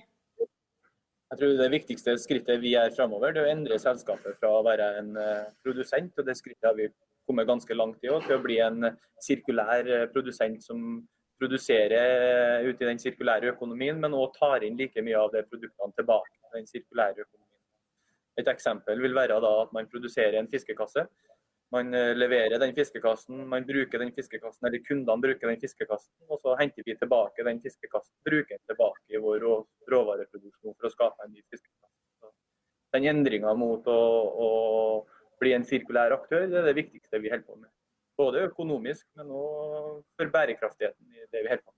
Jeg 1.28 1.40
tror 1.42 1.58
Det 1.60 1.72
viktigste 1.74 2.16
skrittet 2.24 2.62
vi 2.64 2.72
gjør 2.76 2.94
framover, 2.96 3.36
er 3.36 3.44
å 3.44 3.52
endre 3.52 3.80
selskapet 3.82 4.40
fra 4.40 4.54
å 4.56 4.64
være 4.64 4.88
en 5.02 5.12
uh, 5.20 5.50
produsent, 5.66 6.14
og 6.16 6.28
det 6.28 6.38
skrittet 6.40 6.70
har 6.70 6.78
vi 6.78 6.88
kommet 7.28 7.50
ganske 7.50 7.76
langt 7.76 8.00
i, 8.06 8.08
til 8.08 8.38
å 8.38 8.44
bli 8.44 8.62
en 8.64 8.88
sirkulær 9.26 9.92
uh, 9.92 10.06
produsent 10.14 10.64
som 10.64 11.02
produserer 11.38 12.64
ute 12.66 12.82
i 12.82 12.88
den 12.88 12.98
sirkulære 12.98 13.52
økonomien, 13.52 14.00
men 14.02 14.16
òg 14.18 14.32
tar 14.40 14.64
inn 14.66 14.80
like 14.80 15.04
mye 15.06 15.20
av 15.20 15.30
de 15.36 15.44
produktene 15.46 15.94
tilbake 16.00 16.38
den 16.58 16.68
sirkulære 16.70 17.26
økonomien. 17.26 17.62
Et 18.38 18.50
eksempel 18.52 19.02
vil 19.02 19.16
være 19.18 19.38
at 19.38 19.74
man 19.74 19.90
produserer 19.90 20.40
en 20.40 20.50
fiskekasse. 20.50 21.06
Man 21.70 21.94
eh, 21.94 22.14
leverer 22.16 22.60
den 22.60 22.74
fiskekassen, 22.76 23.42
man 23.50 23.66
bruker 23.68 24.00
den 24.00 24.14
fiskekassen, 24.16 24.68
eller 24.68 24.84
kundene 24.86 25.24
bruker 25.24 25.52
den 25.52 25.60
fiskekassen, 25.60 26.14
og 26.32 26.40
så 26.40 26.56
henter 26.62 26.86
vi 26.88 26.96
tilbake 26.96 27.44
den 27.44 27.60
fiskekassen, 27.64 28.14
bruker 28.24 28.56
den 28.56 28.64
tilbake 28.72 29.04
i 29.12 29.20
vår 29.24 29.44
råvareproduksjon 29.92 30.78
for 30.78 30.88
å 30.88 30.94
skape 30.94 31.28
en 31.28 31.34
ny 31.36 31.44
fiskekasse. 31.44 32.32
Den 32.96 33.10
endringa 33.12 33.52
mot 33.60 33.88
å, 33.92 34.00
å, 34.48 34.48
bli 35.42 35.52
en 35.58 35.68
sirkulær 35.68 36.16
aktør, 36.16 36.48
det 36.48 36.62
er 36.62 36.70
det 36.70 36.78
viktigste 36.80 37.20
vi 37.20 37.34
holder 37.34 37.46
på 37.46 37.60
med. 37.60 37.70
Både 38.18 38.48
økonomisk, 38.48 39.04
men 39.20 39.36
òg 39.36 40.00
for 40.18 40.32
bærekraftigheten 40.34 41.12
i 41.12 41.28
det 41.28 41.44
vi 41.44 41.52
holder 41.52 41.66
på 41.66 41.74
med. 41.74 41.76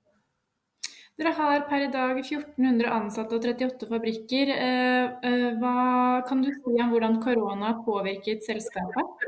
Dere 1.19 1.33
har 1.35 1.65
per 1.67 1.81
i 1.83 1.89
dag 1.91 2.13
1400 2.21 2.93
ansatte 2.95 3.35
og 3.35 3.43
38 3.43 3.89
fabrikker. 3.89 4.53
Eh, 4.53 5.17
eh, 5.27 5.49
hva 5.59 6.21
kan 6.29 6.45
du 6.45 6.53
si 6.53 6.77
om 6.79 6.93
hvordan 6.93 7.19
korona 7.25 7.73
har 7.73 7.81
påvirket 7.83 8.45
selskapet? 8.45 9.25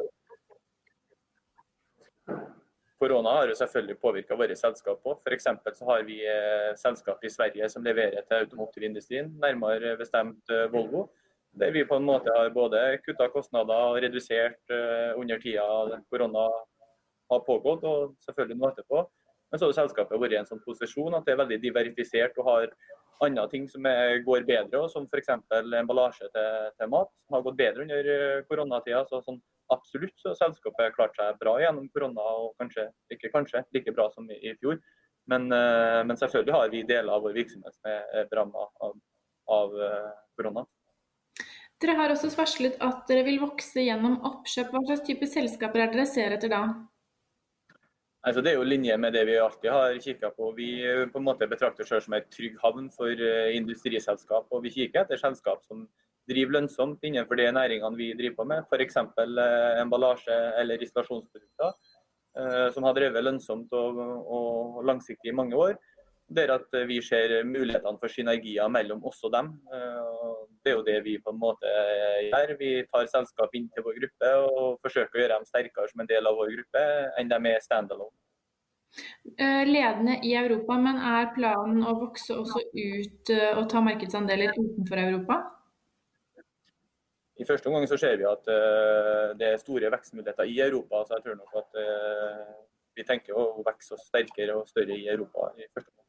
Korona 3.01 3.33
har 3.39 3.49
jo 3.49 3.57
selvfølgelig 3.57 3.97
påvirka 4.01 4.37
våre 4.37 4.55
selskap 4.57 5.07
òg. 5.09 5.23
F.eks. 5.25 5.49
så 5.79 5.87
har 5.89 6.03
vi 6.05 6.19
eh, 6.29 6.71
selskap 6.77 7.23
i 7.25 7.31
Sverige 7.33 7.69
som 7.73 7.85
leverer 7.85 8.21
til 8.27 8.45
automotivindustrien, 8.45 9.31
nærmere 9.41 9.95
bestemt 9.97 10.53
Volvo. 10.73 11.07
Der 11.57 11.73
vi 11.75 11.83
på 11.83 11.97
en 11.97 12.05
måte 12.07 12.31
har 12.31 12.53
både 12.53 12.79
kutta 13.03 13.27
kostnader 13.33 13.89
og 13.89 13.97
redusert 14.05 14.71
under 15.19 15.41
tida 15.41 15.97
korona 16.07 16.45
har 17.31 17.41
pågått, 17.43 17.83
og 17.83 18.13
selvfølgelig 18.23 18.59
nå 18.59 18.69
etterpå. 18.69 19.03
Men 19.51 19.59
så 19.59 19.67
har 19.67 19.77
selskapet 19.81 20.19
vært 20.19 20.35
i 20.35 20.39
en 20.39 20.47
sånn 20.47 20.63
posisjon 20.63 21.15
at 21.17 21.27
det 21.27 21.33
er 21.33 21.41
veldig 21.41 21.59
diversifisert 21.63 22.37
og 22.39 22.47
har 22.47 22.69
andre 23.21 23.47
ting 23.51 23.67
som 23.69 23.85
er, 23.85 24.21
går 24.25 24.45
bedre, 24.47 24.85
som 24.89 25.05
f.eks. 25.05 25.33
emballasje 25.81 26.29
til, 26.33 26.69
til, 26.77 26.91
mat, 26.93 27.11
som 27.25 27.37
har 27.37 27.43
gått 27.45 27.59
bedre 27.59 27.85
under 27.85 28.11
eh, 28.15 28.43
koronatida. 28.47 29.03
Så 29.09 29.21
sånn, 29.25 29.41
absolutt 29.73 30.17
så 30.19 30.31
har 30.31 30.39
selskapet 30.39 30.95
klart 30.95 31.15
seg 31.17 31.39
bra 31.41 31.55
gjennom 31.61 31.87
korona, 31.93 32.25
og 32.43 32.53
kanskje, 32.61 32.89
ikke 33.13 33.31
kanskje, 33.33 33.63
like 33.75 33.93
bra 33.95 34.09
som 34.13 34.27
i, 34.31 34.53
fjor. 34.59 34.79
Men, 35.31 35.47
uh, 35.53 36.01
men, 36.07 36.17
selvfølgelig 36.17 36.55
har 36.57 36.69
vi 36.73 36.85
deler 36.87 37.13
av 37.15 37.25
vår 37.25 37.35
virksomhet 37.37 37.75
som 37.75 37.89
er 37.91 38.29
ramma 38.35 38.67
av, 38.87 38.95
av 39.57 39.75
uh, 39.77 40.13
korona. 40.37 40.65
Dere 41.81 41.97
har 41.97 42.13
også 42.13 42.29
varslet 42.35 42.77
at 42.83 43.05
dere 43.09 43.25
vil 43.25 43.41
vokse 43.41 43.81
gjennom 43.81 44.19
oppkjøp. 44.27 44.73
Hva 44.73 44.81
slags 44.85 45.05
type 45.07 45.29
selskaper 45.29 45.85
er 45.85 45.93
dere 45.93 46.07
ser 46.09 46.35
etter 46.35 46.51
da? 46.51 46.65
Altså, 48.21 48.43
det 48.45 48.51
er 48.51 48.59
jo 48.59 48.67
linje 48.67 48.93
med 49.01 49.15
det 49.17 49.23
vi 49.25 49.39
alltid 49.41 49.71
har 49.73 49.95
kikka 50.03 50.29
på. 50.35 50.51
Vi 50.57 50.67
på 51.09 51.17
en 51.17 51.25
måte 51.25 51.47
betrakter 51.49 51.81
oss 51.81 51.89
selv 51.89 52.05
som 52.05 52.13
en 52.13 52.27
trygg 52.29 52.59
havn 52.61 52.91
for 52.93 53.23
industriselskap. 53.57 54.45
Og 54.53 54.61
vi 54.67 54.73
kikker 54.75 55.01
etter 55.01 55.17
selskap 55.17 55.65
som 55.65 55.87
driver 56.29 56.57
lønnsomt 56.57 57.03
innenfor 57.07 57.39
de 57.39 57.47
næringene 57.55 57.97
vi 57.99 58.11
driver 58.17 58.41
på 58.41 58.47
med. 58.51 58.67
F.eks. 58.67 58.97
Eh, 58.97 59.81
emballasje 59.81 60.37
eller 60.61 60.83
isolasjonsprodukter. 60.83 61.73
Uh, 62.31 62.69
som 62.71 62.85
har 62.87 62.93
drevet 62.95 63.25
lønnsomt 63.25 63.73
og, 63.75 63.97
og, 63.99 64.77
langsiktig 64.87 65.33
i 65.33 65.35
mange 65.35 65.57
år. 65.59 65.73
Det 66.31 66.45
er 66.45 66.53
at 66.53 66.77
vi 66.87 67.01
ser 67.03 67.41
mulighetene 67.43 67.99
for 67.99 68.07
synergier 68.07 68.71
mellom 68.71 69.03
oss 69.03 69.19
og 69.27 69.33
dem. 69.33 69.49
Det 70.63 70.71
er 70.71 70.77
jo 70.77 70.85
det 70.87 70.95
vi 71.03 71.17
på 71.19 71.33
en 71.33 71.41
måte 71.41 71.73
gjør. 72.29 72.53
Vi 72.55 72.71
tar 72.87 73.11
selskap 73.11 73.51
inn 73.59 73.67
til 73.75 73.83
vår 73.83 73.99
gruppe 73.99 74.31
og 74.45 74.79
forsøker 74.79 75.11
å 75.19 75.23
gjøre 75.25 75.41
dem 75.41 75.49
sterkere 75.49 75.91
som 75.91 76.05
en 76.05 76.11
del 76.13 76.31
av 76.31 76.39
vår 76.39 76.53
gruppe 76.55 76.85
enn 77.19 77.33
de 77.33 77.41
er 77.51 77.67
standalone. 77.67 78.15
Eh, 79.37 79.65
ledende 79.67 80.19
i 80.23 80.33
Europa, 80.35 80.75
men 80.77 80.97
er 80.99 81.29
planen 81.35 81.83
å 81.87 81.95
vokse 82.01 82.35
også 82.35 82.63
ut 82.75 83.31
eh, 83.31 83.53
og 83.55 83.69
ta 83.71 83.81
markedsandeler 83.85 84.51
utenfor 84.57 84.99
Europa? 84.99 85.37
I 87.41 87.47
første 87.47 87.71
omgang 87.71 87.87
så 87.89 87.97
ser 87.97 88.19
vi 88.21 88.27
at 88.29 88.51
uh, 88.53 89.31
det 89.37 89.47
er 89.47 89.61
store 89.61 89.89
vekstmuligheter 89.93 90.49
i 90.49 90.59
Europa. 90.67 91.01
så 91.07 91.17
jeg 91.17 91.25
tror 91.25 91.39
nok 91.39 91.57
at 91.63 91.81
uh, 91.81 92.53
vi 92.97 93.07
tenker 93.07 93.37
å 93.37 93.47
vokse 93.65 93.95
oss 93.95 94.07
sterkere 94.11 94.59
og 94.59 94.69
større 94.69 94.97
i 94.97 95.09
Europa. 95.09 95.51
i 95.57 95.67
første 95.67 95.89
omgang. 95.89 96.01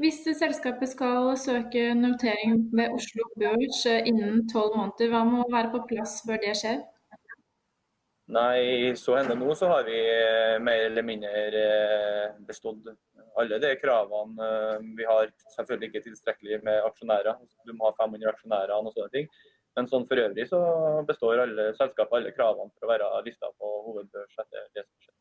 Hvis 0.00 0.20
selskapet 0.36 0.90
skal 0.90 1.30
søke 1.40 1.92
notering 1.96 2.58
ved 2.76 2.92
Oslo 2.96 3.24
Børs 3.40 3.84
eh, 3.88 4.08
innen 4.08 4.42
tolv 4.50 4.76
måneder, 4.76 5.12
hva 5.12 5.22
må 5.28 5.46
være 5.52 5.72
på 5.72 5.84
plass 5.88 6.18
før 6.26 6.40
det 6.42 6.56
skjer? 6.60 6.82
Nei, 8.32 8.92
så 8.96 9.16
hender 9.18 9.36
nå 9.36 9.52
så 9.58 9.68
har 9.72 9.86
vi 9.88 9.96
eh, 9.96 10.58
mer 10.64 10.86
eller 10.88 11.04
mindre 11.04 11.32
eh, 11.62 12.36
bestått 12.48 12.92
alle 13.40 13.58
de 13.60 13.72
kravene. 13.80 14.50
Vi 14.96 15.08
har 15.08 15.32
selvfølgelig 15.54 15.88
ikke 15.88 16.04
tilstrekkelig 16.08 16.60
med 16.66 16.84
aksjonærer. 16.84 17.40
Du 17.64 17.72
må 17.76 17.88
ha 17.88 17.96
500 17.96 18.28
aksjonærer 18.34 18.74
og 18.76 18.92
sånne 18.92 19.12
ting. 19.14 19.30
Men 19.76 19.88
sånn 19.88 20.04
for 20.08 20.20
øvrig 20.20 20.44
så 20.50 20.60
består 21.08 21.46
alle 21.46 21.70
selskapet 21.78 22.18
alle 22.18 22.32
kravene 22.36 22.72
for 22.74 22.86
å 22.86 22.92
være 22.92 23.10
lista 23.26 23.48
på 23.56 23.74
hovedbørs 23.88 24.40
etter 24.44 24.66
det 24.76 24.84
som 24.84 24.96
skjer. 25.00 25.14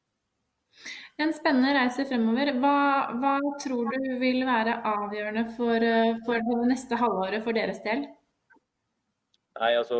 En 1.22 1.34
spennende 1.36 1.74
reise 1.76 2.06
fremover. 2.10 2.54
Hva, 2.64 2.76
hva 3.22 3.36
tror 3.62 3.92
du 3.94 4.14
vil 4.22 4.44
være 4.48 4.78
avgjørende 4.88 5.46
for, 5.58 5.88
eh, 5.88 6.16
for, 6.26 6.40
det 6.48 6.70
neste 6.72 7.00
halvåret 7.00 7.44
for 7.46 7.58
deres 7.58 7.82
del? 7.86 8.08
Nei, 9.60 9.74
altså 9.76 10.00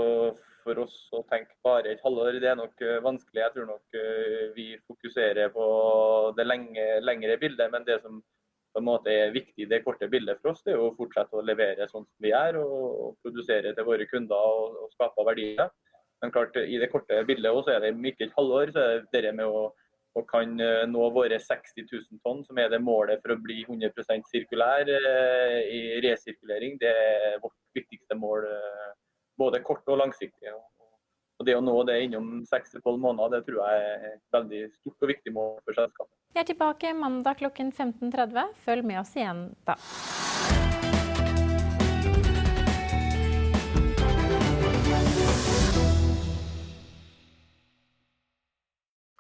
For 0.62 0.78
oss 0.78 0.94
å 1.18 1.24
tenke 1.26 1.56
bare 1.66 1.90
et 1.90 2.04
halvår, 2.06 2.36
det 2.38 2.52
er 2.52 2.58
nok 2.60 2.84
uh, 2.86 3.00
vanskelig. 3.02 3.40
Jeg 3.40 3.54
tror 3.56 3.66
nok 3.66 3.96
uh, 3.98 4.52
vi 4.54 4.68
fokuserer 4.86 5.50
på 5.56 5.64
det 6.38 6.46
lenge, 6.46 6.84
lengre 7.02 7.38
bildet. 7.42 7.72
Men 7.74 7.88
det 7.88 7.96
som 8.04 8.20
på 8.72 8.80
en 8.80 8.88
måte 8.88 9.12
er 9.12 9.34
viktig 9.36 9.68
det 9.70 9.82
korte 9.84 10.08
bildet 10.12 10.40
for 10.42 10.54
oss, 10.54 10.64
det 10.66 10.74
er 10.76 10.82
å 10.82 10.94
fortsette 10.98 11.38
å 11.38 11.46
levere 11.46 11.88
sånn 11.90 12.06
som 12.06 12.24
vi 12.24 12.32
gjør. 12.32 12.62
Og, 12.64 12.84
og 13.04 13.16
produsere 13.26 13.74
til 13.76 13.88
våre 13.88 14.08
kunder 14.08 14.52
og, 14.56 14.78
og 14.86 14.94
skape 14.96 15.28
verdier. 15.28 15.70
Men 16.22 16.34
klart, 16.34 16.58
i 16.62 16.78
det 16.80 16.92
korte 16.92 17.24
bildet 17.28 17.52
også 17.52 17.76
er 17.76 17.84
det 17.84 17.96
ikke 18.12 18.30
et 18.30 18.36
halvår. 18.38 18.74
så 18.76 18.84
er 18.86 19.06
det 19.12 19.24
det 19.28 19.36
med 19.36 19.50
å 19.50 19.72
å 20.20 20.24
kan 20.28 20.58
eh, 20.60 20.84
nå 20.92 21.06
våre 21.16 21.38
60 21.40 21.86
000 21.88 22.20
tonn, 22.26 22.42
som 22.44 22.60
er 22.60 22.72
det 22.72 22.82
målet 22.84 23.22
for 23.24 23.36
å 23.36 23.40
bli 23.40 23.62
100 23.64 24.26
sirkulær 24.28 24.90
eh, 24.92 25.60
i 25.72 25.82
resirkulering. 26.04 26.78
Det 26.82 26.92
er 26.92 27.40
vårt 27.44 27.56
viktigste 27.78 28.18
mål, 28.20 28.48
eh, 28.50 28.90
både 29.40 29.64
kort 29.64 29.88
og 29.88 30.02
langsiktig. 30.04 30.52
Og 31.42 31.46
det 31.48 31.56
å 31.58 31.62
nå 31.66 31.74
det 31.90 31.96
innom 32.06 32.44
6-12 32.46 33.00
måneder, 33.02 33.40
det 33.40 33.48
tror 33.48 33.64
jeg 33.66 33.86
er 33.88 34.04
et 34.12 34.36
veldig 34.36 34.60
stort 34.76 35.08
og 35.08 35.10
viktig 35.10 35.34
mål 35.34 35.56
for 35.66 35.80
selskapet. 35.80 36.14
Vi 36.36 36.44
er 36.44 36.46
tilbake 36.46 36.94
mandag 36.94 37.42
klokken 37.42 37.74
15.30. 37.74 38.54
Følg 38.62 38.86
med 38.86 39.02
oss 39.02 39.16
igjen 39.18 39.48
da. 39.66 39.80